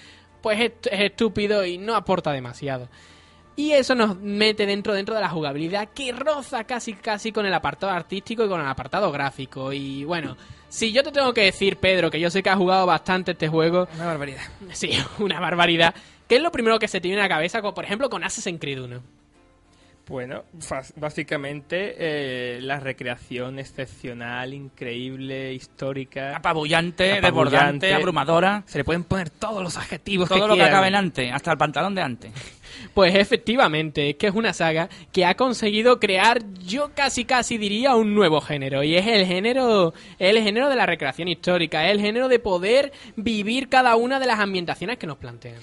[0.41, 2.87] pues es, es estúpido y no aporta demasiado.
[3.57, 7.53] Y eso nos mete dentro dentro de la jugabilidad que roza casi casi con el
[7.55, 9.73] apartado artístico y con el apartado gráfico.
[9.73, 10.37] Y bueno,
[10.69, 13.47] si yo te tengo que decir, Pedro, que yo sé que has jugado bastante este
[13.47, 14.41] juego, Una barbaridad.
[14.73, 15.95] sí, una barbaridad.
[16.27, 18.23] ¿Qué es lo primero que se te viene a la cabeza, como por ejemplo con
[18.23, 19.01] Assassin's Creed 1?
[20.07, 20.43] Bueno,
[20.95, 26.35] básicamente eh, la recreación excepcional, increíble, histórica.
[26.37, 27.27] Apabullante, Apabullante.
[27.27, 28.63] desbordante, abrumadora.
[28.67, 30.73] Se le pueden poner todos los adjetivos Todo que lo que quieran.
[30.73, 32.31] acabe en antes, hasta el pantalón de antes.
[32.93, 37.95] Pues efectivamente, es que es una saga que ha conseguido crear, yo casi casi diría,
[37.95, 38.83] un nuevo género.
[38.83, 42.91] Y es el género, el género de la recreación histórica, es el género de poder
[43.15, 45.55] vivir cada una de las ambientaciones que nos plantean.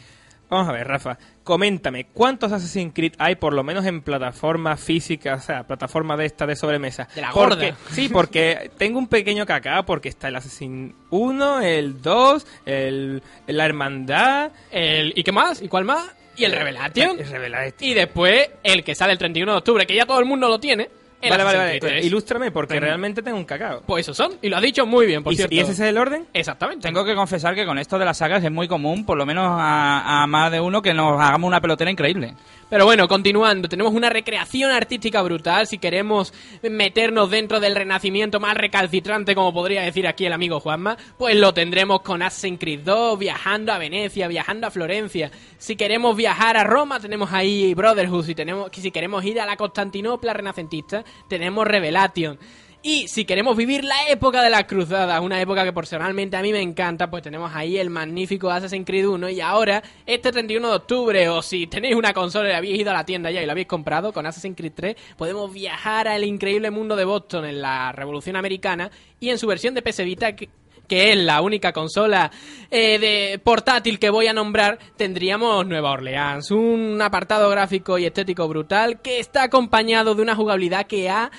[0.51, 5.35] Vamos a ver, Rafa, coméntame, ¿cuántos Assassin's Creed hay por lo menos en plataforma física,
[5.35, 7.09] o sea, plataforma de esta de sobremesa?
[7.15, 7.77] De la Porque- gorda.
[7.91, 13.65] Sí, porque tengo un pequeño cacao porque está el Assassin 1, el 2, el, la
[13.65, 14.53] Hermandad...
[14.71, 15.63] El, ¿Y qué más?
[15.63, 16.15] ¿Y cuál más?
[16.37, 17.19] Y el Revelation.
[17.19, 17.75] El Revelation.
[17.81, 20.59] Y después el que sale el 31 de octubre, que ya todo el mundo lo
[20.61, 20.89] tiene.
[21.21, 21.79] El Vale, vale, vale.
[21.81, 22.05] Creed 3.
[22.07, 23.83] Ilústrame porque Tengo- realmente tengo un cacao.
[23.87, 24.33] Pues esos son.
[24.43, 25.55] Y lo has dicho muy bien, por ¿Y, cierto.
[25.55, 26.27] y ese es el orden?
[26.35, 26.87] Exactamente.
[26.87, 29.47] Tengo que confesar que con esto de las sagas es muy común, por lo menos
[29.49, 32.35] a, a más de uno, que nos hagamos una pelotera increíble.
[32.71, 35.67] Pero bueno, continuando, tenemos una recreación artística brutal.
[35.67, 40.97] Si queremos meternos dentro del renacimiento más recalcitrante, como podría decir aquí el amigo Juanma,
[41.19, 45.31] pues lo tendremos con Assassin's Creed 2, viajando a Venecia, viajando a Florencia.
[45.59, 48.25] Si queremos viajar a Roma, tenemos ahí Brotherhood.
[48.25, 52.39] Si, tenemos, si queremos ir a la Constantinopla renacentista, tenemos Revelation.
[52.87, 56.53] Y si queremos vivir la época de las cruzadas, una época que personalmente a mí
[56.53, 60.75] me encanta, pues tenemos ahí el magnífico Assassin's Creed 1 y ahora, este 31 de
[60.75, 63.53] octubre, o si tenéis una consola y habéis ido a la tienda ya y lo
[63.53, 67.91] habéis comprado con Assassin's Creed 3, podemos viajar al increíble mundo de Boston en la
[67.93, 72.31] Revolución Americana y en su versión de PS Vita que es la única consola
[72.71, 78.47] eh, de portátil que voy a nombrar, tendríamos Nueva Orleans, un apartado gráfico y estético
[78.47, 81.31] brutal que está acompañado de una jugabilidad que ha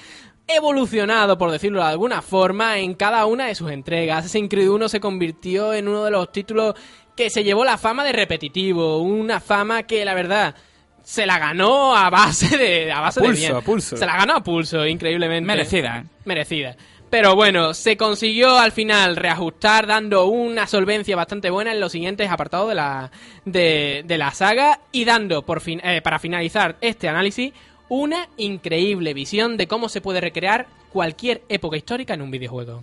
[0.47, 4.19] evolucionado, por decirlo de alguna forma, en cada una de sus entregas.
[4.19, 6.75] Assassin's Creed 1 se convirtió en uno de los títulos
[7.15, 10.55] que se llevó la fama de repetitivo, una fama que la verdad
[11.03, 13.55] se la ganó a base de a base A de pulso, bien.
[13.55, 13.97] a pulso.
[13.97, 15.45] Se la ganó a pulso, increíblemente.
[15.45, 16.03] Merecida, ¿eh?
[16.25, 16.75] Merecida.
[17.10, 22.29] Pero bueno, se consiguió al final reajustar dando una solvencia bastante buena en los siguientes
[22.29, 23.12] apartados de la,
[23.45, 27.53] de, de la saga y dando por fin, eh, para finalizar este análisis
[27.89, 32.82] una increíble visión de cómo se puede recrear cualquier época histórica en un videojuego.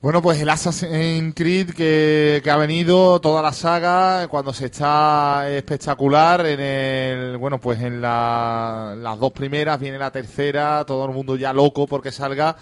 [0.00, 6.46] Bueno, pues el Assassin's Creed que, ha venido, toda la saga, cuando se está espectacular,
[6.46, 11.34] en el, bueno, pues en la- las dos primeras, viene la tercera, todo el mundo
[11.34, 12.56] ya loco porque salga.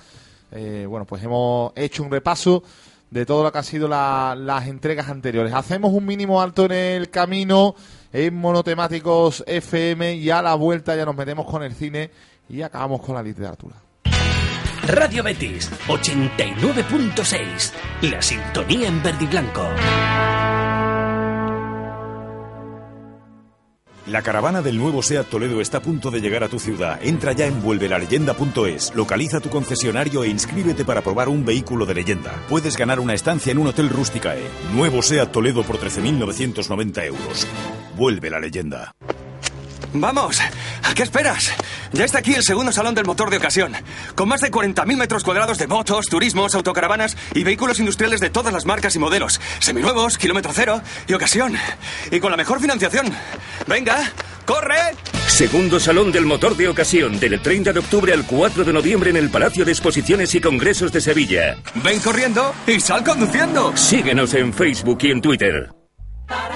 [0.50, 2.62] Eh, bueno, pues hemos hecho un repaso
[3.10, 5.52] de todo lo que han sido la- las entregas anteriores.
[5.52, 7.74] Hacemos un mínimo alto en el camino,
[8.16, 12.10] en monotemáticos FM, y a la vuelta ya nos metemos con el cine
[12.48, 13.76] y acabamos con la literatura.
[14.86, 17.72] Radio Betis 89.6.
[18.10, 19.68] La sintonía en verde y blanco.
[24.06, 27.00] La caravana del nuevo SEAT Toledo está a punto de llegar a tu ciudad.
[27.02, 32.32] Entra ya en vuelvelaleyenda.es, localiza tu concesionario e inscríbete para probar un vehículo de leyenda.
[32.48, 34.44] Puedes ganar una estancia en un hotel Rusticae.
[34.72, 37.48] Nuevo SEAT Toledo por 13.990 euros.
[37.96, 38.94] Vuelve la leyenda.
[39.92, 41.52] Vamos, ¿a qué esperas?
[41.96, 43.72] Ya está aquí el segundo salón del motor de ocasión,
[44.14, 48.52] con más de 40.000 metros cuadrados de motos, turismos, autocaravanas y vehículos industriales de todas
[48.52, 51.54] las marcas y modelos, seminuevos, kilómetro cero y ocasión,
[52.10, 53.06] y con la mejor financiación.
[53.66, 54.12] Venga,
[54.44, 54.76] corre.
[55.26, 59.16] Segundo Salón del Motor de Ocasión, del 30 de octubre al 4 de noviembre en
[59.16, 61.56] el Palacio de Exposiciones y Congresos de Sevilla.
[61.76, 63.74] Ven corriendo y sal conduciendo.
[63.74, 65.70] Síguenos en Facebook y en Twitter.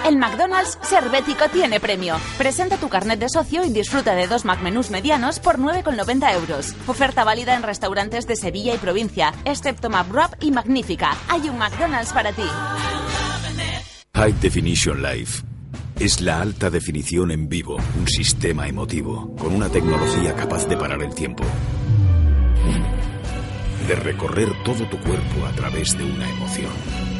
[0.07, 2.17] El McDonald's Servético tiene premio.
[2.37, 6.75] Presenta tu carnet de socio y disfruta de dos McMenús medianos por 9,90 euros.
[6.87, 11.17] Oferta válida en restaurantes de Sevilla y provincia, excepto McWrap y Magnífica.
[11.29, 12.43] Hay un McDonald's para ti.
[14.15, 15.45] High Definition Life.
[15.99, 21.03] Es la alta definición en vivo, un sistema emotivo, con una tecnología capaz de parar
[21.03, 21.45] el tiempo.
[23.87, 27.20] De recorrer todo tu cuerpo a través de una emoción.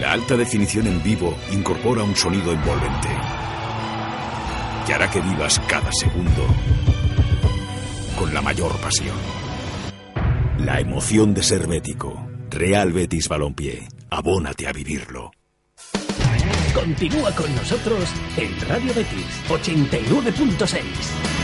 [0.00, 3.08] La alta definición en vivo incorpora un sonido envolvente
[4.86, 6.46] que hará que vivas cada segundo
[8.18, 9.16] con la mayor pasión.
[10.58, 12.28] La emoción de ser bético.
[12.48, 13.86] Real Betis Balompié.
[14.08, 15.32] Abónate a vivirlo.
[16.74, 18.08] Continúa con nosotros
[18.38, 21.39] en Radio Betis 89.6.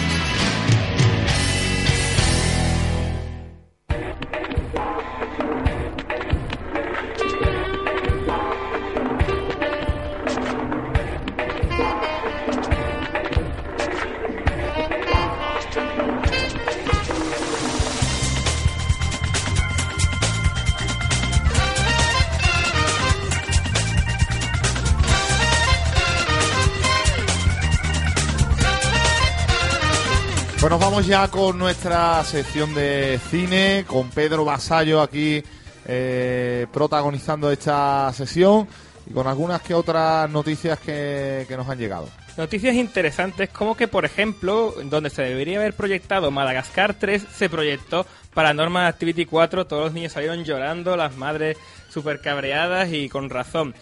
[31.07, 35.41] ya con nuestra sección de cine, con Pedro Basallo aquí
[35.87, 38.67] eh, protagonizando esta sesión
[39.09, 42.09] y con algunas que otras noticias que, que nos han llegado.
[42.37, 48.05] Noticias interesantes como que, por ejemplo, donde se debería haber proyectado Madagascar 3, se proyectó
[48.35, 51.57] Paranormal Activity 4, todos los niños salieron llorando, las madres
[51.89, 53.75] súper cabreadas y con razón.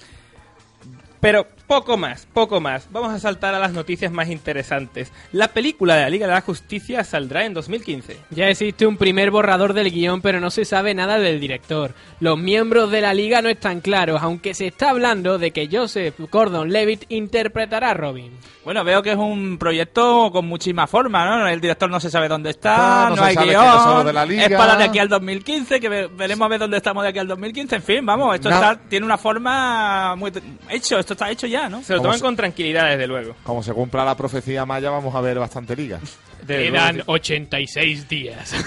[1.20, 2.88] Pero poco más, poco más.
[2.90, 5.12] Vamos a saltar a las noticias más interesantes.
[5.32, 8.16] La película de la Liga de la Justicia saldrá en 2015.
[8.30, 11.94] Ya existe un primer borrador del guion, pero no se sabe nada del director.
[12.20, 16.18] Los miembros de la liga no están claros, aunque se está hablando de que Joseph
[16.30, 18.32] Gordon-Levitt interpretará a Robin.
[18.64, 21.46] Bueno, veo que es un proyecto con muchísima forma, ¿no?
[21.46, 24.12] El director no se sabe dónde está, Ah, no no, se hay sabe guion, de
[24.14, 24.44] la liga.
[24.46, 27.18] es para de aquí al 2015, que ve- veremos a ver dónde estamos de aquí
[27.18, 27.76] al 2015.
[27.76, 30.32] En fin, vamos, esto está- tiene una forma muy...
[30.70, 31.82] hecho, esto está hecho ya, ¿no?
[31.82, 33.34] Se lo toman con tranquilidad, desde luego.
[33.42, 36.00] Como se cumpla la profecía maya, vamos a ver bastante liga.
[36.46, 37.12] Quedan luego.
[37.12, 38.54] 86 días.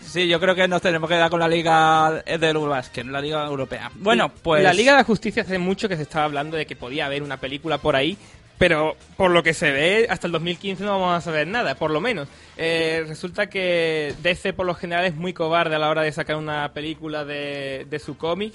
[0.00, 3.44] Sí, yo creo que nos tenemos que dar con la liga del Eurobasket, la liga
[3.44, 3.90] europea.
[3.96, 4.62] Bueno, pues...
[4.62, 7.22] La Liga de la Justicia hace mucho que se estaba hablando de que podía haber
[7.22, 8.16] una película por ahí,
[8.58, 11.90] pero por lo que se ve, hasta el 2015 no vamos a saber nada, por
[11.90, 12.28] lo menos.
[12.56, 16.36] Eh, resulta que DC por lo general es muy cobarde a la hora de sacar
[16.36, 18.52] una película de, de su cómic.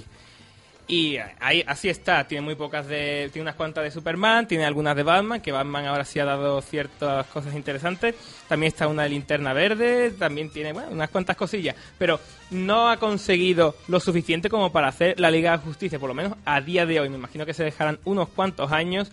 [0.85, 3.29] Y ahí, así está, tiene muy pocas de.
[3.31, 6.61] Tiene unas cuantas de Superman, tiene algunas de Batman, que Batman ahora sí ha dado
[6.61, 8.15] ciertas cosas interesantes.
[8.49, 11.77] También está una de linterna verde, también tiene, bueno, unas cuantas cosillas.
[11.97, 12.19] Pero
[12.51, 16.33] no ha conseguido lo suficiente como para hacer la Liga de Justicia, por lo menos
[16.43, 17.09] a día de hoy.
[17.09, 19.09] Me imagino que se dejarán unos cuantos años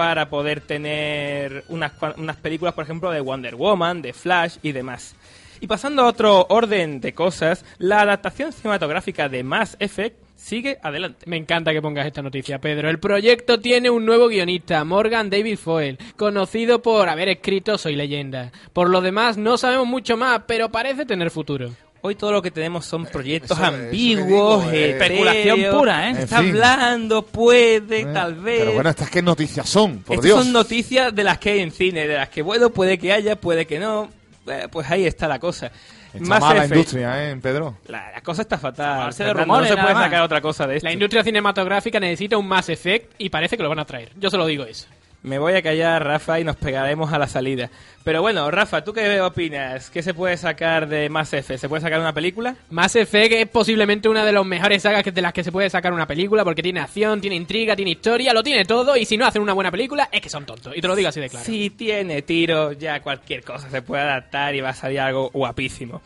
[0.00, 5.14] para poder tener unas, unas películas, por ejemplo, de Wonder Woman, de Flash y demás.
[5.60, 11.26] Y pasando a otro orden de cosas, la adaptación cinematográfica de Mass Effect sigue adelante.
[11.28, 12.88] Me encanta que pongas esta noticia, Pedro.
[12.88, 18.52] El proyecto tiene un nuevo guionista, Morgan David Foyle, conocido por haber escrito Soy leyenda.
[18.72, 21.72] Por lo demás, no sabemos mucho más, pero parece tener futuro.
[22.02, 26.06] Hoy todo lo que tenemos son proyectos eso- eso que ambiguos, digo, eh, especulación pura,
[26.06, 26.10] ¿eh?
[26.10, 26.48] En Está fin.
[26.48, 28.60] hablando, puede, Eh, tal vez.
[28.60, 30.38] Pero bueno, estas qué noticias son, por Estas Dios.
[30.44, 33.36] son noticias de las que hay en cine, de las que, bueno, puede que haya,
[33.36, 34.08] puede que no.
[34.46, 35.70] Eh, pues ahí está la cosa.
[36.12, 37.76] Está Mass mala Effect, industria, ¿eh, Pedro?
[37.86, 39.14] La, la cosa está fatal.
[39.14, 40.04] De rumores, no se puede más.
[40.04, 40.86] sacar otra cosa de esto.
[40.88, 44.10] La industria cinematográfica necesita un Mass Effect y parece que lo van a traer.
[44.18, 44.86] Yo solo digo eso.
[45.22, 47.70] Me voy a callar, Rafa, y nos pegaremos a la salida.
[48.04, 49.90] Pero bueno, Rafa, ¿tú qué opinas?
[49.90, 51.60] ¿Qué se puede sacar de Mass Effect?
[51.60, 52.56] ¿Se puede sacar una película?
[52.70, 55.92] Mass Effect es posiblemente una de las mejores sagas de las que se puede sacar
[55.92, 59.26] una película porque tiene acción, tiene intriga, tiene historia, lo tiene todo y si no
[59.26, 60.74] hacen una buena película es que son tontos.
[60.74, 61.44] Y te lo digo así de claro.
[61.44, 66.00] Si tiene tiro, ya cualquier cosa se puede adaptar y va a salir algo guapísimo.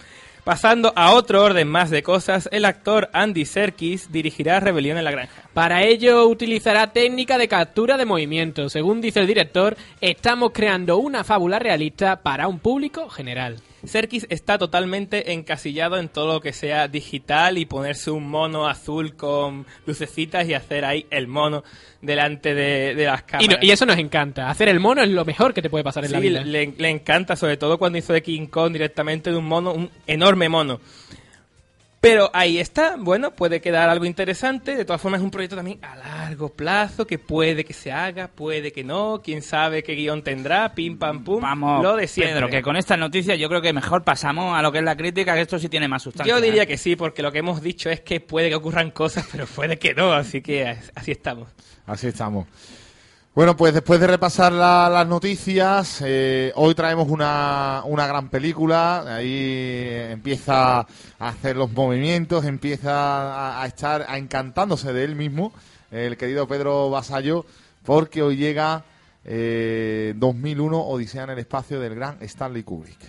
[0.45, 5.11] Pasando a otro orden más de cosas, el actor Andy Serkis dirigirá Rebelión en la
[5.11, 5.49] Granja.
[5.55, 8.69] Para ello utilizará técnica de captura de movimiento.
[8.69, 13.57] Según dice el director, estamos creando una fábula realista para un público general.
[13.87, 19.15] Serkis está totalmente encasillado en todo lo que sea digital y ponerse un mono azul
[19.17, 21.63] con lucecitas y hacer ahí el mono
[22.01, 23.59] delante de, de las Y, cámaras.
[23.61, 24.51] no- y eso nos encanta.
[24.51, 26.43] Hacer el mono es lo mejor que te puede pasar en la vida.
[26.45, 29.91] le, le encanta, sobre todo cuando hizo de King Kong directamente de un mono, un
[30.07, 30.81] enorme mono.
[32.05, 34.77] Pero ahí está, bueno, puede quedar algo interesante.
[34.77, 38.29] De todas formas, es un proyecto también a largo plazo que puede que se haga,
[38.29, 39.23] puede que no.
[39.25, 41.41] Quién sabe qué guion tendrá, pim pam pum.
[41.41, 42.35] Vamos, lo de siempre.
[42.35, 44.97] Pedro, que con esta noticia yo creo que mejor pasamos a lo que es la
[44.99, 46.31] crítica, que esto sí tiene más sustancia.
[46.35, 46.67] Yo diría ¿eh?
[46.67, 49.79] que sí, porque lo que hemos dicho es que puede que ocurran cosas, pero puede
[49.79, 50.13] que no.
[50.13, 51.49] Así que as- así estamos.
[51.87, 52.47] Así estamos.
[53.35, 59.17] Bueno, pues después de repasar la- las noticias, eh, hoy traemos una, una gran película.
[59.17, 60.87] Ahí empieza a
[61.19, 65.53] hacer los movimientos, empieza a, estar a encantándose de él mismo,
[65.91, 67.45] el querido Pedro Basallo,
[67.85, 68.85] porque hoy llega
[69.25, 73.01] eh, 2001 Odisea en el espacio del gran Stanley Kubrick.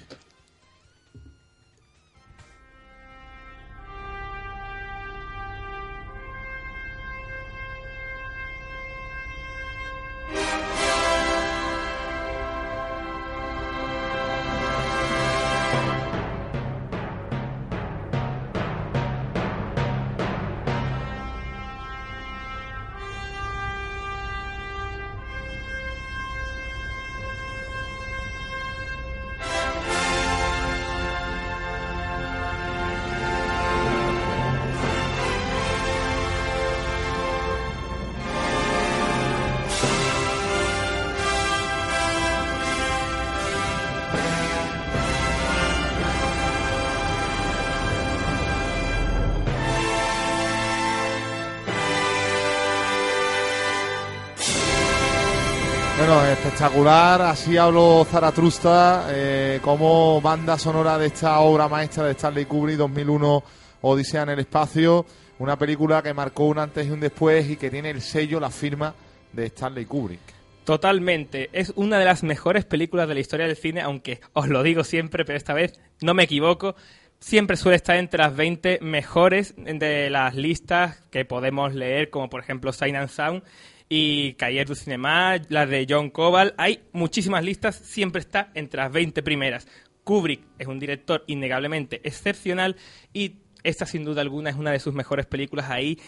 [56.56, 57.22] Espectacular.
[57.22, 63.44] Así habló Zaratrusta eh, como banda sonora de esta obra maestra de Stanley Kubrick 2001
[63.82, 65.06] Odisea en el espacio.
[65.39, 68.50] Una película que marcó un antes y un después y que tiene el sello, la
[68.50, 68.96] firma
[69.34, 70.22] de Stanley Kubrick.
[70.63, 71.50] Totalmente.
[71.52, 74.86] Es una de las mejores películas de la historia del cine, aunque os lo digo
[74.86, 76.76] siempre, pero esta vez no me equivoco.
[77.20, 82.39] siempre suele estar entre las 20 mejores de las listas que podemos leer, como por
[82.39, 83.44] ejemplo Sign and Sound
[83.89, 86.54] y Cahiers du Cinema, las de John Cobal.
[86.58, 89.67] Hay muchísimas listas, siempre está entre las 20 primeras.
[90.04, 92.76] Kubrick es un director innegablemente excepcional
[93.14, 95.99] y esta sin duda alguna es una de sus mejores películas ahí,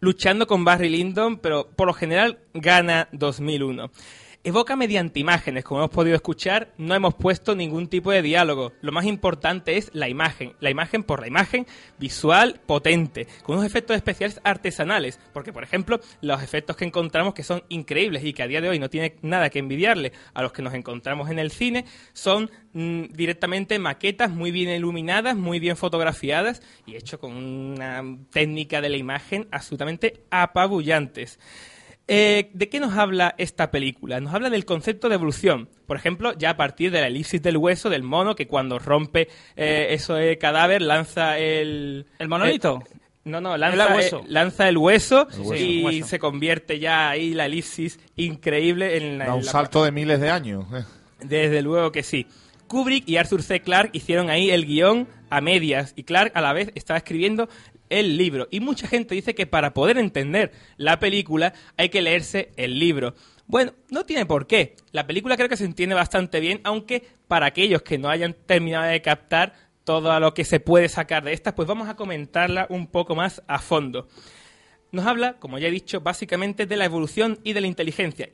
[0.00, 3.90] luchando con Barry Lyndon, pero por lo general gana 2001
[4.46, 5.64] evoca mediante imágenes.
[5.64, 8.72] Como hemos podido escuchar, no hemos puesto ningún tipo de diálogo.
[8.80, 10.54] Lo más importante es la imagen.
[10.60, 11.66] La imagen por la imagen
[11.98, 15.18] visual potente, con unos efectos especiales artesanales.
[15.32, 18.68] Porque, por ejemplo, los efectos que encontramos que son increíbles y que a día de
[18.68, 22.48] hoy no tiene nada que envidiarle a los que nos encontramos en el cine, son
[22.72, 28.90] mm, directamente maquetas muy bien iluminadas, muy bien fotografiadas y hecho con una técnica de
[28.90, 31.40] la imagen absolutamente apabullantes.
[32.08, 34.20] Eh, ¿De qué nos habla esta película?
[34.20, 35.68] Nos habla del concepto de evolución.
[35.86, 39.28] Por ejemplo, ya a partir de la elipsis del hueso del mono, que cuando rompe
[39.56, 42.06] eh, ese cadáver lanza el...
[42.18, 42.82] ¿El monolito?
[42.84, 47.46] Eh, no, no, lanza el hueso, lanza el hueso, y se convierte ya ahí la
[47.46, 49.34] elipsis increíble en la...
[49.34, 50.64] un salto de miles de años.
[51.20, 52.28] Desde luego que sí.
[52.68, 53.60] Kubrick y Arthur C.
[53.60, 57.48] Clarke hicieron ahí el guion a medias y Clarke a la vez estaba escribiendo
[57.90, 58.48] el libro.
[58.50, 63.14] Y mucha gente dice que para poder entender la película hay que leerse el libro.
[63.46, 64.76] Bueno, no tiene por qué.
[64.92, 68.86] La película creo que se entiende bastante bien, aunque para aquellos que no hayan terminado
[68.86, 69.52] de captar
[69.84, 73.42] todo lo que se puede sacar de esta, pues vamos a comentarla un poco más
[73.46, 74.08] a fondo.
[74.90, 78.28] Nos habla, como ya he dicho, básicamente de la evolución y de la inteligencia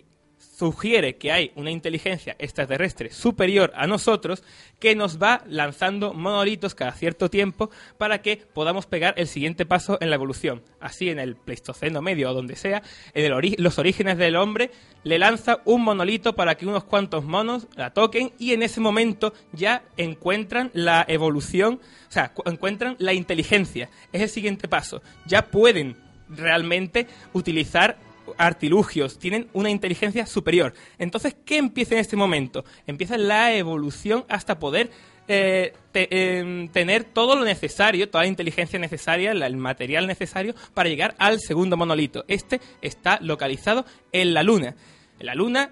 [0.52, 4.44] sugiere que hay una inteligencia extraterrestre superior a nosotros
[4.78, 9.96] que nos va lanzando monolitos cada cierto tiempo para que podamos pegar el siguiente paso
[10.00, 10.62] en la evolución.
[10.78, 12.82] Así en el Pleistoceno medio o donde sea,
[13.14, 14.70] en los orígenes del hombre,
[15.04, 19.32] le lanza un monolito para que unos cuantos monos la toquen y en ese momento
[19.52, 23.88] ya encuentran la evolución, o sea, encuentran la inteligencia.
[24.12, 25.02] Es el siguiente paso.
[25.26, 25.96] Ya pueden
[26.28, 27.96] realmente utilizar
[28.38, 30.74] artilugios, tienen una inteligencia superior.
[30.98, 32.64] Entonces, ¿qué empieza en este momento?
[32.86, 34.90] Empieza la evolución hasta poder
[35.28, 41.14] eh, em, tener todo lo necesario, toda la inteligencia necesaria, el material necesario para llegar
[41.18, 42.24] al segundo monolito.
[42.28, 44.74] Este está localizado en la Luna.
[45.20, 45.70] La Luna,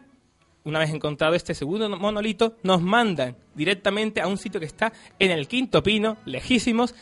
[0.65, 5.33] una vez encontrado este segundo monolito, nos mandan directamente a un sitio que está en
[5.33, 6.95] el quinto pino, lejísimos,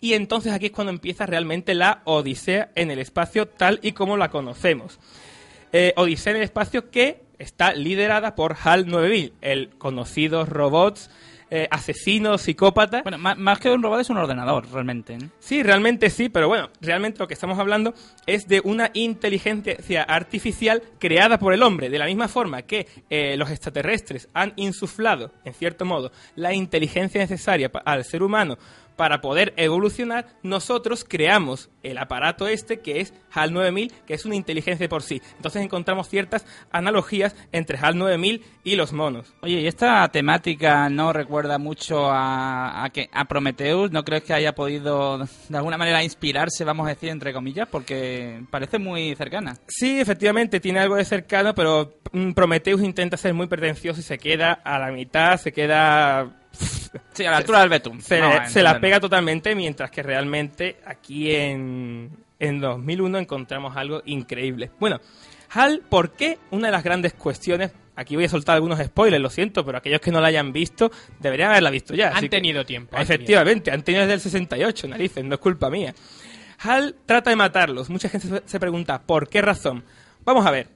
[0.00, 4.16] y entonces aquí es cuando empieza realmente la Odisea en el espacio tal y como
[4.16, 4.98] la conocemos.
[5.72, 10.98] Eh, Odisea en el espacio que está liderada por HAL 9000, el conocido robot
[11.48, 13.02] eh, asesino, psicópata.
[13.02, 15.16] Bueno, más, que un robot es un ordenador, realmente.
[15.38, 17.94] Sí, realmente sí, pero bueno, realmente lo que estamos hablando
[18.26, 23.36] es de una inteligencia artificial creada por el hombre, de la misma forma que eh,
[23.36, 28.58] los extraterrestres han insuflado, en cierto modo, la inteligencia necesaria al ser humano
[28.96, 34.34] para poder evolucionar, nosotros creamos el aparato este que es HAL 9000, que es una
[34.34, 35.22] inteligencia por sí.
[35.36, 39.34] Entonces encontramos ciertas analogías entre HAL 9000 y los monos.
[39.42, 43.92] Oye, ¿y esta temática no recuerda mucho a, a, que, a Prometheus?
[43.92, 47.68] ¿No crees que haya podido de alguna manera inspirarse, vamos a decir, entre comillas?
[47.68, 49.56] Porque parece muy cercana.
[49.68, 54.18] Sí, efectivamente, tiene algo de cercano, pero mm, Prometheus intenta ser muy pretencioso y se
[54.18, 56.45] queda a la mitad, se queda
[57.12, 58.00] Sí, a la altura del Betum.
[58.00, 58.18] Se,
[58.62, 64.70] la pega totalmente, mientras que realmente aquí en, en 2001 encontramos algo increíble.
[64.78, 65.00] Bueno,
[65.50, 66.38] HAL, ¿por qué?
[66.50, 70.02] Una de las grandes cuestiones Aquí voy a soltar algunos spoilers, lo siento, pero aquellos
[70.02, 72.10] que no la hayan visto deberían haberla visto ya.
[72.14, 72.94] Han tenido tiempo.
[72.98, 75.94] efectivamente, han tenido desde el 68, narices, no es culpa mía.
[76.58, 77.88] HAL trata de matarlos.
[77.88, 79.82] Mucha gente se pregunta, ¿por qué razón?
[80.24, 80.68] Vamos a ver.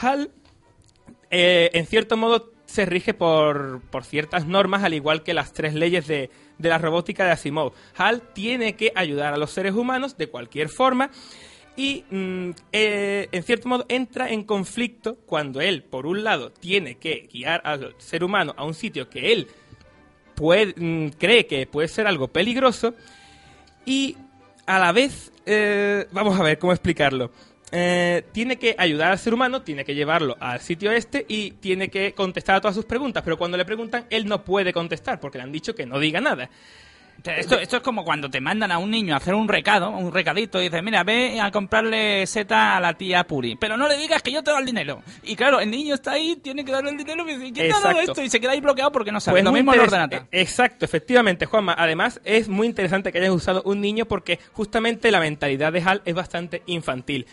[0.00, 0.30] HAL,
[1.30, 6.06] eh, en cierto modo, se rige por, ciertas normas, al igual que las tres leyes
[6.06, 7.72] de, la robótica de Asimov.
[7.96, 11.10] HAL tiene que ayudar a los seres humanos de cualquier forma
[11.74, 16.98] y, mm, eh, en cierto modo, entra en conflicto cuando él, por un lado, tiene
[16.98, 19.48] que guiar al ser humano a un sitio que él
[20.76, 22.92] mm, cree que puede ser algo peligroso
[23.86, 24.18] y,
[24.66, 27.30] a la vez, eh, vamos a ver cómo explicarlo.
[27.72, 31.88] Eh, tiene que ayudar al ser humano, tiene que llevarlo al sitio este y tiene
[31.88, 33.22] que contestar a todas sus preguntas.
[33.24, 36.20] Pero cuando le preguntan, él no puede contestar porque le han dicho que no diga
[36.20, 36.48] nada.
[37.24, 40.12] Esto, esto es como cuando te mandan a un niño a hacer un recado, un
[40.12, 43.96] recadito, y dices, mira, ve a comprarle seta a la tía Puri, pero no le
[43.96, 45.02] digas que yo te doy el dinero.
[45.22, 47.74] Y claro, el niño está ahí, tiene que darle el dinero, y dice, ¿quién te
[47.74, 48.22] ha dado esto?
[48.22, 49.36] Y se queda ahí bloqueado porque no sabe.
[49.36, 50.26] Pues Lo mismo en ordenata.
[50.30, 51.74] Exacto, efectivamente, Juanma.
[51.76, 56.02] Además, es muy interesante que hayas usado un niño porque justamente la mentalidad de Hal
[56.04, 57.26] es bastante infantil.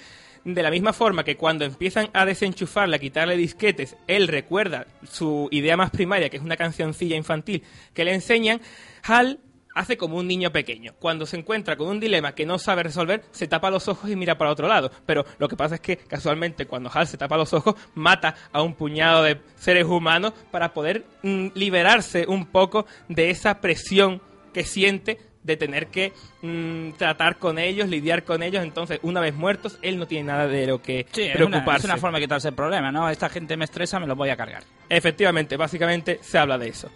[0.46, 5.48] De la misma forma que cuando empiezan a desenchufarle, a quitarle disquetes, él recuerda su
[5.52, 7.64] idea más primaria, que es una cancioncilla infantil
[7.94, 8.60] que le enseñan,
[9.04, 9.40] Hal
[9.74, 10.94] hace como un niño pequeño.
[11.00, 14.16] Cuando se encuentra con un dilema que no sabe resolver, se tapa los ojos y
[14.16, 14.92] mira para otro lado.
[15.06, 18.62] Pero lo que pasa es que casualmente cuando Hal se tapa los ojos, mata a
[18.62, 24.22] un puñado de seres humanos para poder mm, liberarse un poco de esa presión
[24.54, 28.64] que siente de tener que mm, tratar con ellos, lidiar con ellos.
[28.64, 31.88] Entonces, una vez muertos, él no tiene nada de lo que Sí, es una, preocuparse.
[31.88, 33.10] es una forma de quitarse el problema, ¿no?
[33.10, 34.64] Esta gente me estresa, me los voy a cargar.
[34.90, 36.90] Efectivamente, básicamente se habla de eso.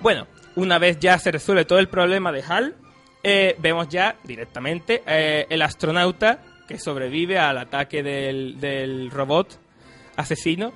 [0.00, 0.26] Bueno,
[0.56, 2.74] una vez ya se resuelve todo el problema de Hal,
[3.22, 9.58] eh, vemos ya directamente eh, el astronauta que sobrevive al ataque del, del robot
[10.16, 10.72] asesino.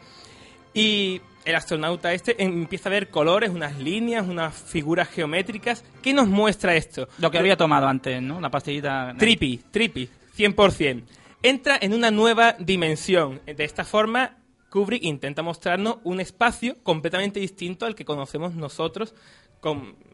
[0.74, 5.82] Y el astronauta este empieza a ver colores, unas líneas, unas figuras geométricas.
[6.03, 7.09] ¿Qué nos muestra esto?
[7.16, 8.38] Lo que había tomado antes, ¿no?
[8.38, 9.14] La pastillita...
[9.18, 11.05] Trippy, trippy, 100%.
[11.42, 13.40] Entra en una nueva dimensión.
[13.46, 14.36] De esta forma,
[14.68, 19.14] Kubrick intenta mostrarnos un espacio completamente distinto al que conocemos nosotros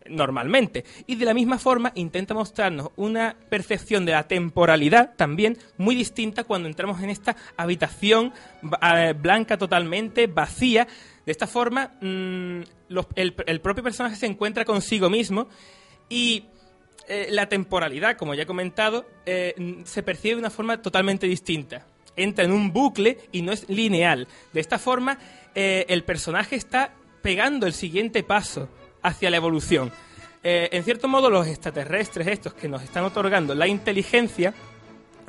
[0.08, 0.84] normalmente.
[1.06, 6.44] Y de la misma forma intenta mostrarnos una percepción de la temporalidad también muy distinta
[6.44, 8.32] cuando entramos en esta habitación
[8.82, 10.86] eh, blanca totalmente, vacía.
[11.24, 12.60] De esta forma, mm,
[13.16, 15.48] el, propio personaje se encuentra consigo mismo
[16.08, 16.44] y
[17.08, 21.86] eh, la temporalidad, como ya he comentado, eh, se percibe de una forma totalmente distinta.
[22.16, 24.28] Entra en un bucle y no es lineal.
[24.52, 25.18] De esta forma,
[25.56, 28.68] el personaje está pegando el siguiente paso
[29.04, 29.92] hacia la evolución.
[30.42, 34.52] Eh, en cierto modo, los extraterrestres estos que nos están otorgando la inteligencia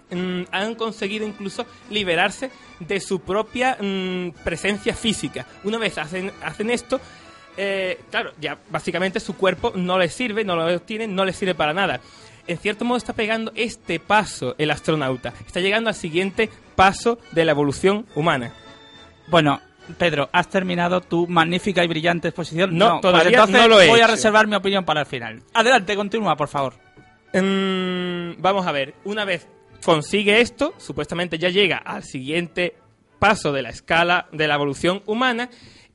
[0.10, 2.50] mm, han conseguido incluso liberarse
[2.80, 5.46] de su propia mm, presencia física.
[5.64, 7.00] Una vez hacen, hacen esto,
[7.58, 11.56] eh, claro, ya básicamente su cuerpo no les sirve, no lo tiene, no les sirve
[11.56, 12.02] para nada.
[12.48, 15.34] En cierto modo está pegando este paso el astronauta.
[15.46, 18.54] Está llegando al siguiente paso de la evolución humana.
[19.28, 19.62] Bueno,
[19.98, 22.78] Pedro, ¿has terminado tu magnífica y brillante exposición?
[22.78, 25.42] No, pues todavía entonces no lo he voy a reservar mi opinión para el final.
[25.54, 26.74] Adelante, continúa, por favor.
[27.34, 29.48] Mm, vamos a ver, una vez
[29.84, 32.76] consigue esto, supuestamente ya llega al siguiente
[33.20, 35.50] paso de la escala de la evolución humana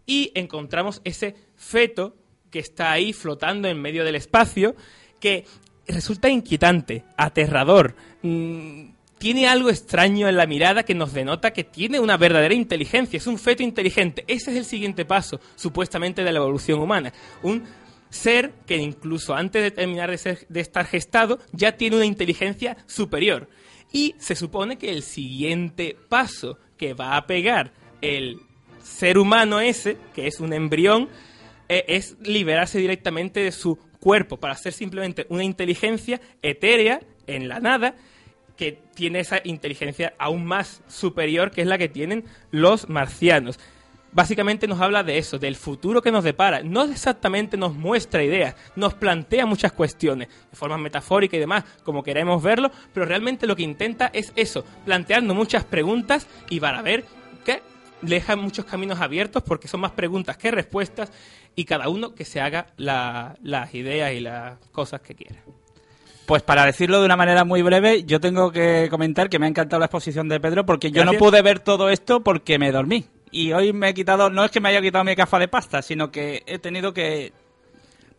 [0.06, 2.14] y encontramos ese feto
[2.50, 4.74] que está ahí flotando en medio del espacio
[5.20, 5.44] que
[5.86, 7.94] resulta inquietante, aterrador.
[8.22, 8.89] mm,
[9.20, 13.26] tiene algo extraño en la mirada que nos denota que tiene una verdadera inteligencia, es
[13.26, 14.24] un feto inteligente.
[14.26, 17.12] Ese es el siguiente paso, supuestamente, de la evolución humana.
[17.42, 17.64] Un
[18.08, 22.78] ser que incluso antes de terminar de, ser- de estar gestado ya tiene una inteligencia
[22.86, 23.48] superior.
[23.92, 28.40] Y se supone que el siguiente paso que va a pegar el
[28.82, 31.10] ser humano ese, que es un embrión,
[31.68, 37.60] eh, es liberarse directamente de su cuerpo para ser simplemente una inteligencia etérea en la
[37.60, 37.94] nada
[38.60, 43.58] que tiene esa inteligencia aún más superior que es la que tienen los marcianos.
[44.12, 46.62] Básicamente nos habla de eso, del futuro que nos depara.
[46.62, 52.02] No exactamente nos muestra ideas, nos plantea muchas cuestiones, de forma metafórica y demás, como
[52.02, 57.06] queremos verlo, pero realmente lo que intenta es eso, plantearnos muchas preguntas y para ver
[57.46, 57.62] que
[58.02, 61.10] deja muchos caminos abiertos porque son más preguntas que respuestas
[61.56, 65.40] y cada uno que se haga la- las ideas y las cosas que quiera.
[66.30, 69.48] Pues para decirlo de una manera muy breve, yo tengo que comentar que me ha
[69.48, 73.04] encantado la exposición de Pedro porque yo no pude ver todo esto porque me dormí.
[73.32, 75.82] Y hoy me he quitado, no es que me haya quitado mi caja de pasta,
[75.82, 77.32] sino que he tenido que...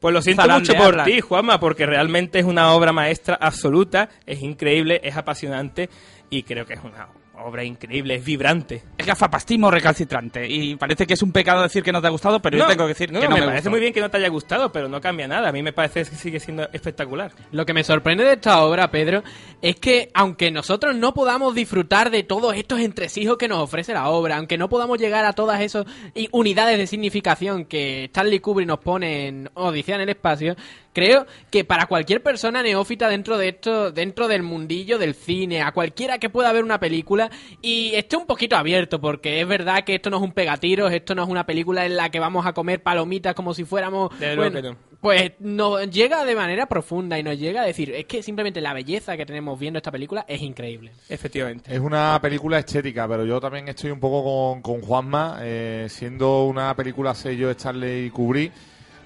[0.01, 4.41] Pues lo siento mucho por ti, Juanma, porque realmente es una obra maestra absoluta, es
[4.41, 5.89] increíble, es apasionante
[6.29, 7.07] y creo que es una
[7.43, 8.83] obra increíble, es vibrante.
[8.97, 12.41] Es gafapastismo recalcitrante y parece que es un pecado decir que no te ha gustado,
[12.41, 13.71] pero yo tengo que decir no, que no me, me, parece gustó.
[13.71, 15.49] muy bien que no te haya gustado, pero no cambia nada.
[15.49, 17.31] A mí me parece que sigue siendo espectacular.
[17.51, 19.23] Lo que me sorprende de esta obra, Pedro,
[19.61, 24.09] es que aunque nosotros no podamos disfrutar de todos estos entresijos que nos ofrece la
[24.09, 25.85] obra, aunque no podamos llegar a todas esas
[26.31, 30.55] unidades de significación que Stanley Kubrick nos pone en Odisea en el espacio,
[30.93, 35.71] creo que para cualquier persona neófita dentro de esto, dentro del mundillo del cine, a
[35.71, 37.29] cualquiera que pueda ver una película
[37.61, 41.15] y esté un poquito abierto, porque es verdad que esto no es un pegatiros, esto
[41.15, 44.61] no es una película en la que vamos a comer palomitas como si fuéramos bueno,
[44.61, 44.77] no.
[44.99, 48.73] pues nos llega de manera profunda y nos llega a decir, es que simplemente la
[48.73, 50.91] belleza que tenemos viendo esta película es increíble.
[51.09, 51.73] Efectivamente.
[51.73, 56.45] Es una película estética, pero yo también estoy un poco con, con Juanma, eh, siendo
[56.45, 58.51] una película sello de Stanley Kubrick.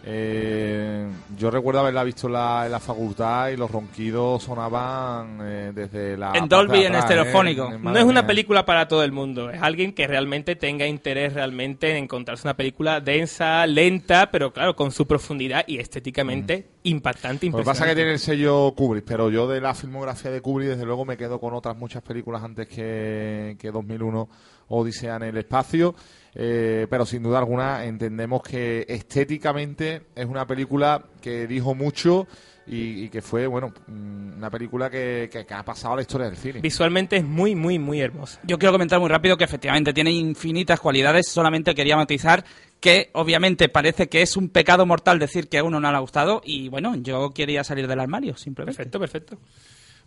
[0.08, 5.72] Eh, yo recuerdo haberla visto en la, en la facultad y los ronquidos sonaban eh,
[5.74, 6.34] desde la.
[6.36, 7.72] En Dolby, en estereofónico.
[7.72, 7.80] ¿eh?
[7.82, 11.90] No es una película para todo el mundo, es alguien que realmente tenga interés realmente
[11.90, 17.58] en encontrarse una película densa, lenta, pero claro, con su profundidad y estéticamente impactante, Lo
[17.58, 20.70] que pasa es que tiene el sello Kubrick, pero yo de la filmografía de Kubrick,
[20.70, 24.30] desde luego, me quedo con otras muchas películas antes que, que 2001
[24.68, 25.96] Odisea en el espacio.
[26.36, 32.28] Eh, pero sin duda alguna entendemos que estéticamente es una película que dijo mucho
[32.68, 36.02] y, y que fue, bueno, mm, una película que, que- que ha pasado a la
[36.02, 36.60] historia del cine.
[36.62, 38.40] Visualmente es muy, muy, muy hermosa.
[38.44, 42.44] Yo quiero comentar muy rápido que efectivamente tiene infinitas cualidades, solamente quería matizar
[42.82, 46.02] que obviamente parece que es un pecado mortal decir que a uno no le ha
[46.02, 48.76] gustado y bueno, yo quería salir del armario, simplemente.
[48.78, 49.38] Perfecto, perfecto.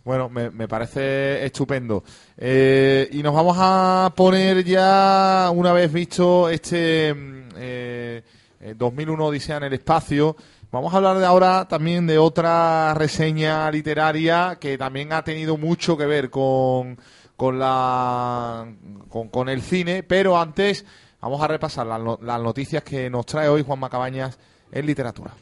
[0.09, 2.03] Bueno, me, parece estupendo.
[2.35, 8.23] Eh, y nos vamos a poner ya, una vez visto este mm, eh,
[8.59, 10.35] eh, 2001 Odisea en el espacio,
[10.71, 15.95] vamos a hablar de ahora también de otra reseña literaria que también ha tenido mucho
[15.95, 16.97] que ver con,
[17.35, 18.65] con, la,
[19.09, 20.85] con, el cine, pero antes
[21.21, 24.39] vamos a repasar las noticias que nos trae hoy Juan Macabañas
[24.71, 25.35] en literatura.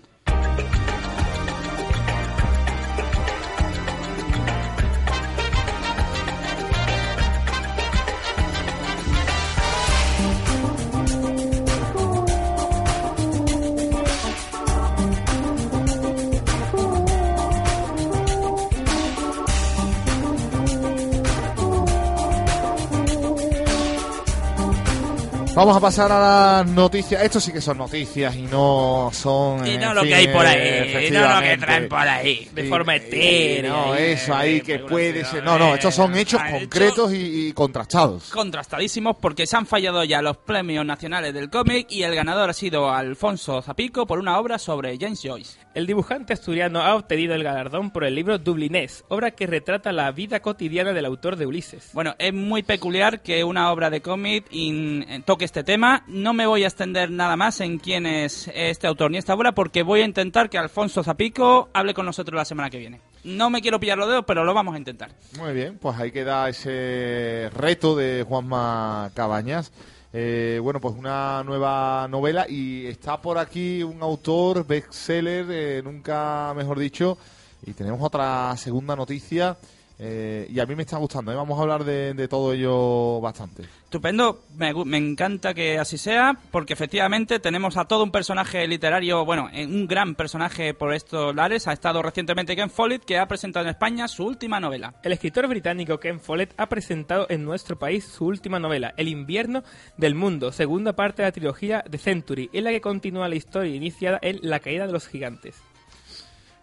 [25.58, 26.20] Vamos a pasar a
[26.62, 27.24] las noticias.
[27.24, 29.66] Esto sí que son noticias y no son.
[29.66, 31.98] Y no lo fin, que hay por ahí, eh, y no lo que traen por
[32.08, 35.44] ahí, de forma y- etérea, No, eso ahí que puede ser.
[35.44, 38.30] No, no, estos son hechos Ha hecho- concretos y, y contrastados.
[38.30, 42.54] contrastadísimos porque se han fallado ya los premios nacionales del cómic y el ganador ha
[42.54, 45.58] sido Alfonso Zapico por una obra sobre James Joyce.
[45.74, 50.12] El dibujante asturiano ha obtenido el galardón por el libro Dublinés, obra que retrata la
[50.12, 51.90] vida cotidiana del autor de Ulises.
[51.94, 56.04] Bueno, es muy peculiar que una obra de cómic eh, toque este tema.
[56.08, 59.54] No me voy a extender nada más en quién es este autor ni esta obra
[59.54, 63.00] porque voy a intentar que Alfonso Zapico hable con nosotros la semana que viene.
[63.24, 65.12] No me quiero pillar los dedos, pero lo vamos a intentar.
[65.40, 69.72] Muy bien, pues ahí queda ese reto de Juanma Cabañas.
[70.12, 76.54] Eh, bueno, pues una nueva novela y está por aquí un autor bestseller, eh, nunca
[76.58, 77.18] mejor dicho,
[77.66, 79.58] y tenemos otra segunda noticia
[80.00, 81.36] eh, y a mí me está gustando, ¿eh?
[81.36, 83.64] vamos a hablar de, de todo ello bastante.
[83.84, 89.26] Estupendo, me, me encanta que así sea, porque efectivamente tenemos a todo un personaje literario,
[89.26, 91.68] bueno, eh, un gran personaje por estos lares.
[91.68, 94.94] Ha estado recientemente Ken Follett, que ha presentado en España su última novela.
[95.04, 99.64] El escritor británico Ken Follett ha presentado en nuestro país su última novela, El invierno
[99.96, 103.74] del mundo, segunda parte de la trilogía The Century, en la que continúa la historia
[103.74, 105.56] iniciada en La caída de los gigantes.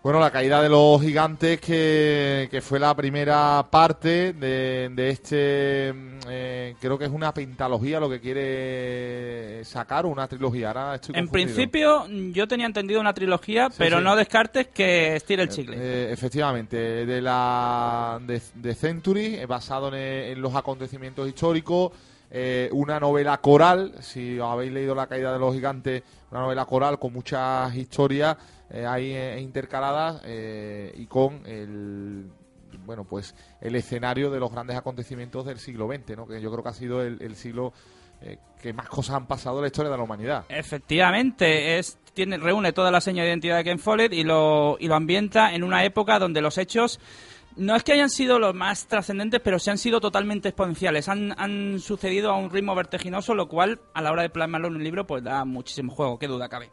[0.05, 5.95] Bueno, la caída de los gigantes, que, que fue la primera parte de, de este,
[5.95, 10.69] mm, eh, creo que es una pentalogía lo que quiere sacar, una trilogía.
[10.69, 14.05] Ahora estoy En principio, mm, yo tenía entendido una trilogía, Sí, pero sí.
[14.05, 15.75] no descartes que estire el chicle.
[15.79, 21.93] Eh, efectivamente, de la de, de Century, eh, basado en, eh, en los acontecimientos históricos,
[22.31, 26.99] eh, una novela coral, si habéis leído La caída de los gigantes, una novela coral
[26.99, 28.37] con muchas historias
[28.75, 32.29] eh, ahí eh, intercaladas eh, y con el
[32.85, 36.27] bueno pues el escenario de los grandes acontecimientos del siglo XX, ¿no?
[36.27, 37.73] que yo creo que ha sido el, siglo
[38.21, 40.45] eh, que más cosas han pasado en la historia de la humanidad.
[40.49, 44.89] Efectivamente, es, tiene, reúne toda la seña de identidad de Ken Follett y lo, y
[44.89, 46.99] lo ambienta en una época donde los hechos
[47.57, 51.09] no es que hayan sido los más trascendentes, pero sí han sido totalmente exponenciales.
[51.09, 54.75] Han, han sucedido a un ritmo vertiginoso, lo cual a la hora de plasmarlo en
[54.75, 56.71] un libro pues da muchísimo juego, qué duda cabe.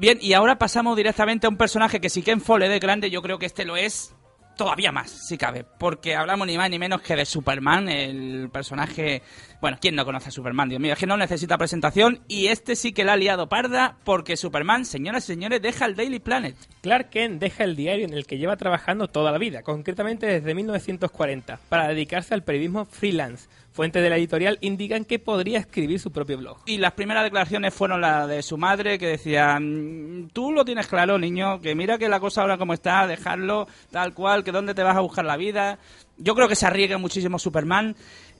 [0.00, 3.20] Bien, y ahora pasamos directamente a un personaje que si Ken Follett es grande, yo
[3.20, 4.14] creo que este lo es
[4.56, 9.22] todavía más, si cabe, porque hablamos ni más ni menos que de Superman, el personaje...
[9.60, 10.70] Bueno, ¿quién no conoce a Superman?
[10.70, 13.98] Dios mío, es que no necesita presentación y este sí que la ha liado parda
[14.04, 16.56] porque Superman, señoras y señores, deja el Daily Planet.
[16.80, 20.54] Clark Kent deja el diario en el que lleva trabajando toda la vida, concretamente desde
[20.54, 23.48] 1940, para dedicarse al periodismo freelance.
[23.72, 26.58] Fuentes de la editorial indican que podría escribir su propio blog.
[26.66, 30.88] Y las primeras declaraciones fueron las de su madre, que decía, "Mm, tú lo tienes
[30.88, 34.74] claro, niño, que mira que la cosa ahora como está, dejarlo tal cual, que dónde
[34.74, 35.78] te vas a buscar la vida.
[36.18, 37.94] Yo creo que se arriesga muchísimo Superman,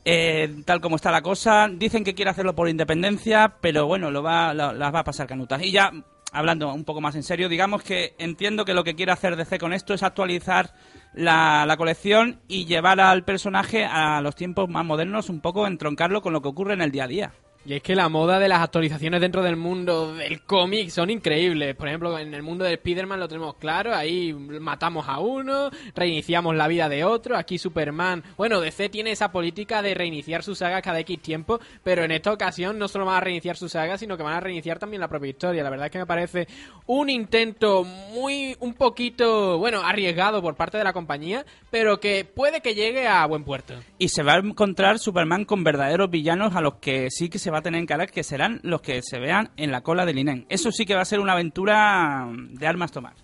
[0.04, 1.68] eh, tal como está la cosa.
[1.72, 5.26] Dicen que quiere hacerlo por independencia, pero bueno, lo va, lo- las va a pasar
[5.28, 5.62] canutas.
[5.62, 5.92] Y ya,
[6.32, 9.58] hablando un poco más en serio, digamos que entiendo que lo que quiere hacer DC
[9.58, 10.72] con esto es actualizar
[11.14, 16.22] la, la colección y llevar al personaje a los tiempos más modernos, un poco entroncarlo
[16.22, 17.32] con lo que ocurre en el día a día.
[17.62, 21.76] Y es que la moda de las actualizaciones dentro del mundo del cómic son increíbles.
[21.76, 23.94] Por ejemplo, en el mundo de Spider-Man lo tenemos claro.
[23.94, 27.36] Ahí matamos a uno, reiniciamos la vida de otro.
[27.36, 28.24] Aquí Superman.
[28.38, 31.60] Bueno, DC tiene esa política de reiniciar su saga cada X tiempo.
[31.84, 34.40] Pero en esta ocasión no solo van a reiniciar su saga, sino que van a
[34.40, 35.62] reiniciar también la propia historia.
[35.62, 36.48] La verdad es que me parece
[36.86, 38.56] un intento muy.
[38.60, 39.58] un poquito.
[39.58, 41.44] bueno, arriesgado por parte de la compañía.
[41.70, 43.74] Pero que puede que llegue a buen puerto.
[43.98, 47.49] Y se va a encontrar Superman con verdaderos villanos a los que sí que se
[47.50, 50.18] va a tener en cara, que serán los que se vean en la cola del
[50.18, 50.46] INEN.
[50.48, 53.14] Eso sí que va a ser una aventura de armas tomar.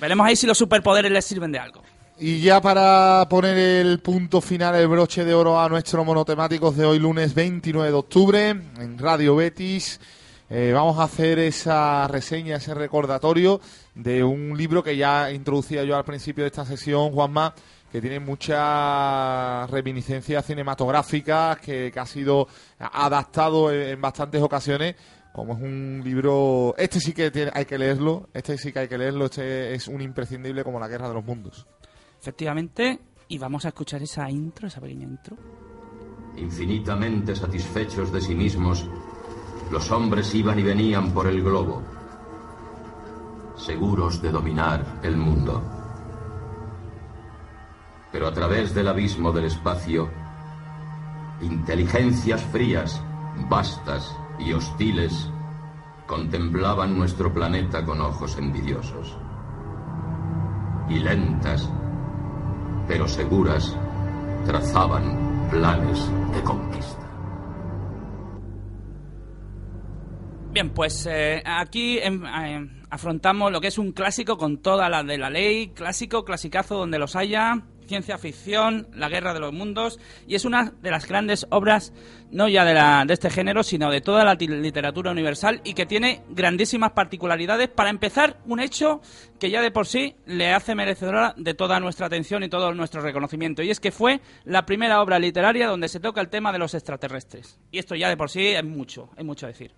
[0.00, 1.82] Veremos ahí si los superpoderes les sirven de algo.
[2.18, 6.84] Y ya para poner el punto final, el broche de oro a nuestros monotemáticos de
[6.84, 9.98] hoy, lunes 29 de octubre, en Radio Betis,
[10.50, 13.60] eh, vamos a hacer esa reseña, ese recordatorio
[13.94, 17.54] de un libro que ya introducía yo al principio de esta sesión, Juanma,
[17.90, 22.46] que tiene muchas reminiscencias cinematográficas, que, que ha sido
[22.78, 24.94] adaptado en, en bastantes ocasiones
[25.32, 28.88] como es un libro, este sí que tiene- hay que leerlo, este sí que hay
[28.88, 31.68] que leerlo, este es un imprescindible como la Guerra de los Mundos.
[32.20, 35.36] Efectivamente, y vamos a escuchar esa intro, esa pequeña intro.
[36.36, 38.88] Infinitamente satisfechos de sí mismos,
[39.70, 41.80] los hombres iban y venían por el globo,
[43.56, 45.62] seguros de dominar el mundo.
[48.12, 50.10] Pero a través del abismo del espacio,
[51.40, 53.02] inteligencias frías,
[53.48, 55.30] vastas y hostiles
[56.06, 59.16] contemplaban nuestro planeta con ojos envidiosos.
[60.88, 61.70] Y lentas,
[62.88, 63.76] pero seguras,
[64.44, 67.00] trazaban planes de conquista.
[70.52, 75.04] Bien, pues eh, aquí em, eh, afrontamos lo que es un clásico con toda la
[75.04, 79.98] de la ley, clásico, clasicazo donde los haya, ciencia ficción, la guerra de los mundos,
[80.28, 81.92] y es una de las grandes obras,
[82.30, 85.86] no ya de, la, de este género, sino de toda la literatura universal y que
[85.86, 87.68] tiene grandísimas particularidades.
[87.68, 89.00] Para empezar, un hecho
[89.40, 93.02] que ya de por sí le hace merecedora de toda nuestra atención y todo nuestro
[93.02, 96.60] reconocimiento, y es que fue la primera obra literaria donde se toca el tema de
[96.60, 97.58] los extraterrestres.
[97.72, 99.72] Y esto ya de por sí es mucho, es mucho decir.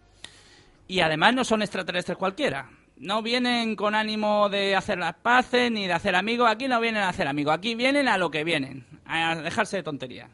[0.87, 2.69] Y además no son extraterrestres cualquiera.
[2.97, 6.49] No vienen con ánimo de hacer las paces ni de hacer amigos.
[6.51, 7.55] Aquí no vienen a hacer amigos.
[7.55, 8.87] Aquí vienen a lo que vienen.
[9.05, 10.31] A dejarse de tonterías.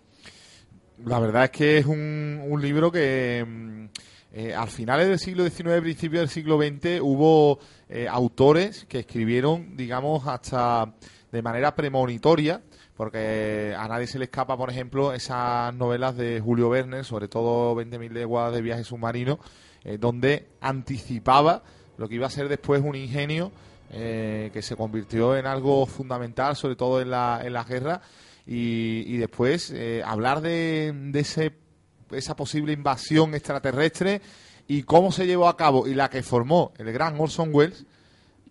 [1.04, 3.86] La verdad es que es un, un libro que mm,
[4.32, 9.76] eh, al finales del siglo XIX, principios del siglo XX, hubo eh, autores que escribieron,
[9.76, 10.92] digamos, hasta
[11.32, 12.62] de manera premonitoria,
[12.94, 17.74] porque a nadie se le escapa, por ejemplo, esas novelas de Julio Verne, sobre todo
[17.74, 19.38] 20.000 leguas de viaje submarino,
[19.82, 21.62] eh, donde anticipaba
[21.98, 23.52] lo que iba a ser después un ingenio
[23.90, 28.00] eh, que se convirtió en algo fundamental, sobre todo en la, en la guerra,
[28.46, 31.52] y, y después eh, hablar de, de ese,
[32.10, 34.22] esa posible invasión extraterrestre
[34.66, 37.84] y cómo se llevó a cabo y la que formó el gran Orson Welles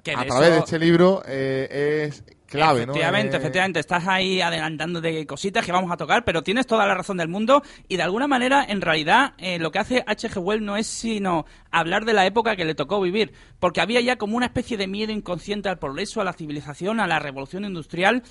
[0.03, 2.93] Que a través de este libro eh, es clave, ¿no?
[2.93, 3.79] Efectivamente, Eh, efectivamente.
[3.79, 7.27] Estás ahí adelantando de cositas que vamos a tocar, pero tienes toda la razón del
[7.27, 7.61] mundo.
[7.87, 10.37] Y de alguna manera, en realidad, eh, lo que hace H.G.
[10.39, 13.33] Wells no es sino hablar de la época que le tocó vivir.
[13.59, 17.07] Porque había ya como una especie de miedo inconsciente al progreso, a la civilización, a
[17.07, 18.23] la revolución industrial.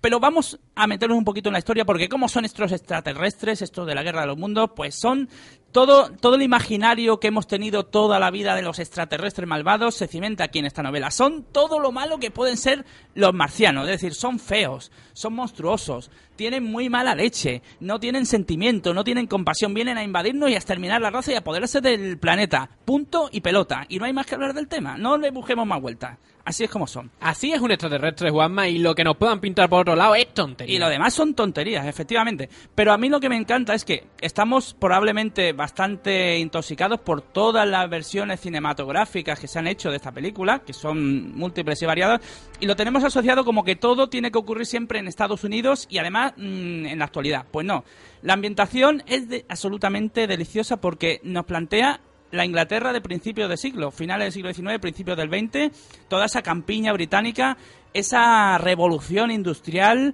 [0.00, 3.86] Pero vamos a meternos un poquito en la historia, porque ¿cómo son estos extraterrestres, estos
[3.86, 4.70] de la guerra de los mundos?
[4.74, 5.28] Pues son
[5.72, 10.06] todo, todo el imaginario que hemos tenido toda la vida de los extraterrestres malvados se
[10.06, 11.10] cimenta aquí en esta novela.
[11.10, 16.10] Son todo lo malo que pueden ser los marcianos, es decir, son feos, son monstruosos,
[16.36, 20.58] tienen muy mala leche, no tienen sentimiento, no tienen compasión, vienen a invadirnos y a
[20.58, 22.68] exterminar la raza y a apoderarse del planeta.
[22.84, 23.86] Punto y pelota.
[23.88, 26.18] Y no hay más que hablar del tema, no le busquemos más vueltas.
[26.44, 27.10] Así es como son.
[27.20, 30.34] Así es un extraterrestre, Juanma, y lo que nos puedan pintar por otro lado es
[30.34, 30.74] tontería.
[30.74, 32.48] Y lo demás son tonterías, efectivamente.
[32.74, 37.68] Pero a mí lo que me encanta es que estamos probablemente bastante intoxicados por todas
[37.68, 42.20] las versiones cinematográficas que se han hecho de esta película, que son múltiples y variadas,
[42.58, 45.98] y lo tenemos asociado como que todo tiene que ocurrir siempre en Estados Unidos y
[45.98, 47.46] además mm, en la actualidad.
[47.48, 47.84] Pues no,
[48.22, 52.00] la ambientación es absolutamente deliciosa porque nos plantea
[52.32, 55.70] la Inglaterra de principios de siglo, finales del siglo XIX, principios del XX,
[56.08, 57.56] toda esa campiña británica,
[57.94, 60.12] esa revolución industrial,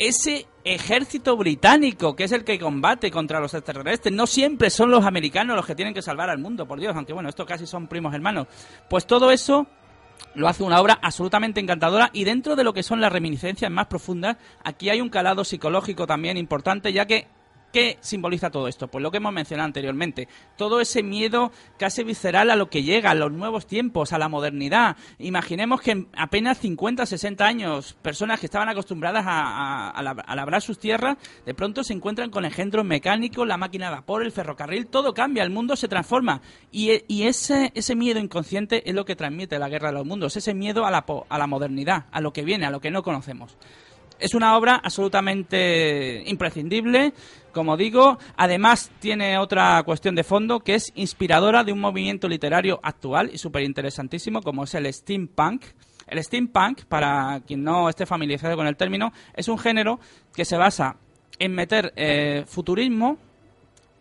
[0.00, 4.14] ese ejército británico que es el que combate contra los extraterrestres.
[4.14, 7.12] No siempre son los americanos los que tienen que salvar al mundo, por Dios, aunque
[7.12, 8.46] bueno, estos casi son primos hermanos.
[8.88, 9.66] Pues todo eso
[10.34, 13.86] lo hace una obra absolutamente encantadora y dentro de lo que son las reminiscencias más
[13.86, 17.26] profundas, aquí hay un calado psicológico también importante, ya que
[17.70, 18.88] ¿Qué simboliza todo esto?
[18.88, 20.26] Pues lo que hemos mencionado anteriormente.
[20.56, 24.30] Todo ese miedo casi visceral a lo que llega, a los nuevos tiempos, a la
[24.30, 24.96] modernidad.
[25.18, 30.24] Imaginemos que en apenas 50, 60 años, personas que estaban acostumbradas a, a- a lab-
[30.26, 34.22] a labrar sus tierras, de pronto se encuentran con engendros mecánicos, la máquina de vapor,
[34.22, 36.40] el ferrocarril, todo cambia, el mundo se transforma.
[36.72, 40.34] Y, e- ese, ese miedo inconsciente es lo que transmite la guerra de los mundos,
[40.38, 43.02] ese miedo a la, a la modernidad, a lo que viene, a lo que no
[43.02, 43.58] conocemos.
[44.20, 47.12] Es una obra absolutamente imprescindible,
[47.52, 48.18] como digo.
[48.36, 53.38] Además, tiene otra cuestión de fondo que es inspiradora de un movimiento literario actual y
[53.38, 55.64] súper interesantísimo, como es el steampunk.
[56.06, 60.00] El steampunk, para quien no esté familiarizado con el término, es un género
[60.34, 60.96] que se basa
[61.38, 63.18] en meter eh, futurismo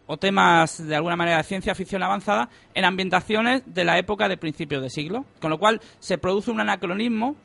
[0.07, 4.37] o temas de alguna manera de ciencia ficción avanzada en ambientaciones de la época de
[4.37, 5.25] principios de siglo.
[5.41, 7.35] Con lo cual se produce un anacronismo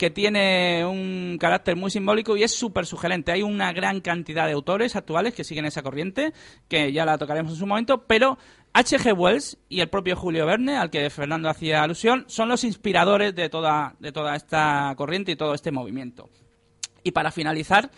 [0.00, 3.32] que tiene un carácter muy simbólico y es súper sugerente.
[3.32, 6.32] Hay una gran cantidad de autores actuales que siguen esa corriente,
[6.68, 8.38] que ya la tocaremos en su momento, pero
[8.72, 9.12] H.G.
[9.12, 13.50] Wells y el propio Julio Verne, al que Fernando hacía alusión, son los inspiradores de
[13.50, 16.30] toda, de toda esta corriente y todo este movimiento.
[17.02, 17.90] Y para finalizar,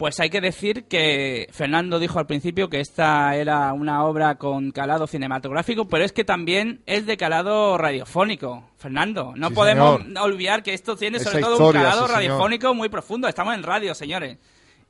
[0.00, 4.70] pues hay que decir que Fernando dijo al principio que esta era una obra con
[4.70, 8.64] calado cinematográfico, pero es que también es de calado radiofónico.
[8.78, 10.22] Fernando, no Sí, podemos señor.
[10.24, 12.16] olvidar que esto tiene Esa sobre todo historia, un calado sí, señor.
[12.30, 13.28] radiofónico muy profundo.
[13.28, 14.38] Estamos en radio, señores.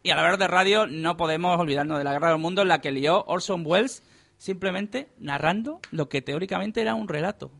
[0.05, 2.81] Y al hablar de radio no podemos olvidarnos de la Guerra del Mundo en la
[2.81, 4.05] que lió Orson Welles
[4.39, 7.51] simplemente narrando lo que teóricamente era un relato.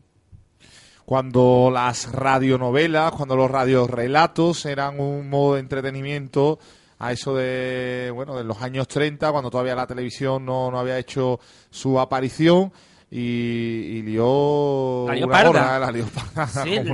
[1.03, 6.57] Cuando las radionovelas, cuando los radiorelatos eran un modo de entretenimiento
[7.03, 10.99] a eso de, bueno, de los años 30, cuando todavía la televisión no, no había
[10.99, 11.39] hecho
[11.71, 12.71] su aparición
[13.09, 15.79] y, y lió La lió una parda.
[15.79, 16.93] la lió parda, Sí, como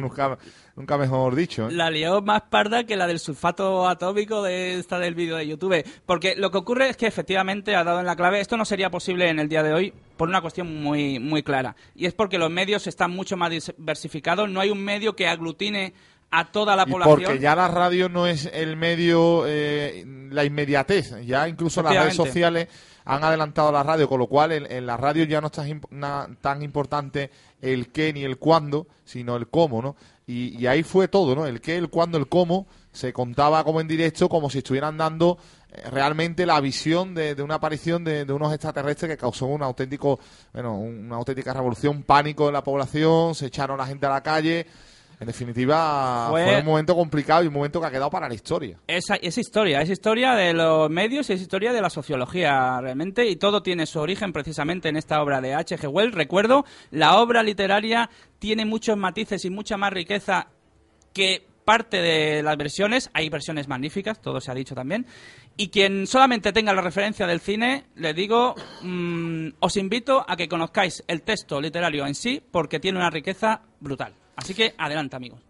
[0.77, 1.67] nunca mejor dicho.
[1.67, 1.71] ¿eh?
[1.73, 5.83] La lió más parda que la del sulfato atómico de esta del vídeo de YouTube.
[6.05, 8.39] Porque lo que ocurre es que efectivamente ha dado en la clave.
[8.39, 11.75] Esto no sería posible en el día de hoy por una cuestión muy, muy clara.
[11.95, 14.49] Y es porque los medios están mucho más diversificados.
[14.49, 15.93] No hay un medio que aglutine
[16.31, 17.21] a toda la Y población.
[17.23, 21.25] porque ya la radio no es el medio, eh, la inmediatez.
[21.25, 22.67] Ya incluso las redes sociales
[23.05, 26.27] han adelantado la radio, con lo cual en, en la radio ya no imp- na-
[26.41, 27.29] tan importante
[27.61, 29.95] el qué ni el cuándo, sino el cómo, ¿no?
[30.27, 31.45] Y, y ahí fue todo, ¿no?
[31.45, 35.37] El qué, el cuándo, el cómo se contaba como en directo, como si estuvieran dando
[35.71, 39.63] eh, realmente la visión de, de una aparición de, de unos extraterrestres que causó un
[39.63, 40.19] auténtico,
[40.51, 44.67] bueno, una auténtica revolución, pánico en la población, se echaron la gente a la calle.
[45.19, 46.59] En definitiva, Fue- fue...
[46.59, 48.77] un momento complicado y un momento que ha quedado para la historia.
[48.85, 53.25] Esa, es historia, es historia de los medios y es historia de la sociología realmente
[53.27, 55.87] y todo tiene su origen precisamente en esta obra de H.G.
[55.89, 56.13] Wells.
[56.13, 60.49] Recuerdo, la obra literaria tiene muchos matices y mucha más riqueza
[61.13, 63.09] que parte de las versiones.
[63.13, 65.07] Hay versiones magníficas, todo se ha dicho también.
[65.57, 68.53] Y quien solamente tenga la referencia del cine, les digo,
[68.83, 73.61] mm, os invito a que conozcáis el texto literario en sí porque tiene una riqueza
[73.79, 74.13] brutal.
[74.37, 75.41] Así que adelante amigos.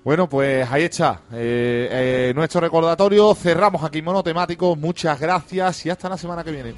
[0.03, 1.21] Bueno, pues ahí está.
[1.33, 3.33] eh, eh, nuestro recordatorio.
[3.35, 4.75] Cerramos aquí monotemático.
[4.75, 6.73] Muchas gracias y hasta la semana que viene.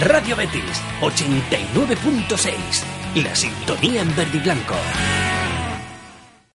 [0.00, 2.52] Radio Betis 89.6.
[3.22, 4.74] La sintonía en verde y blanco.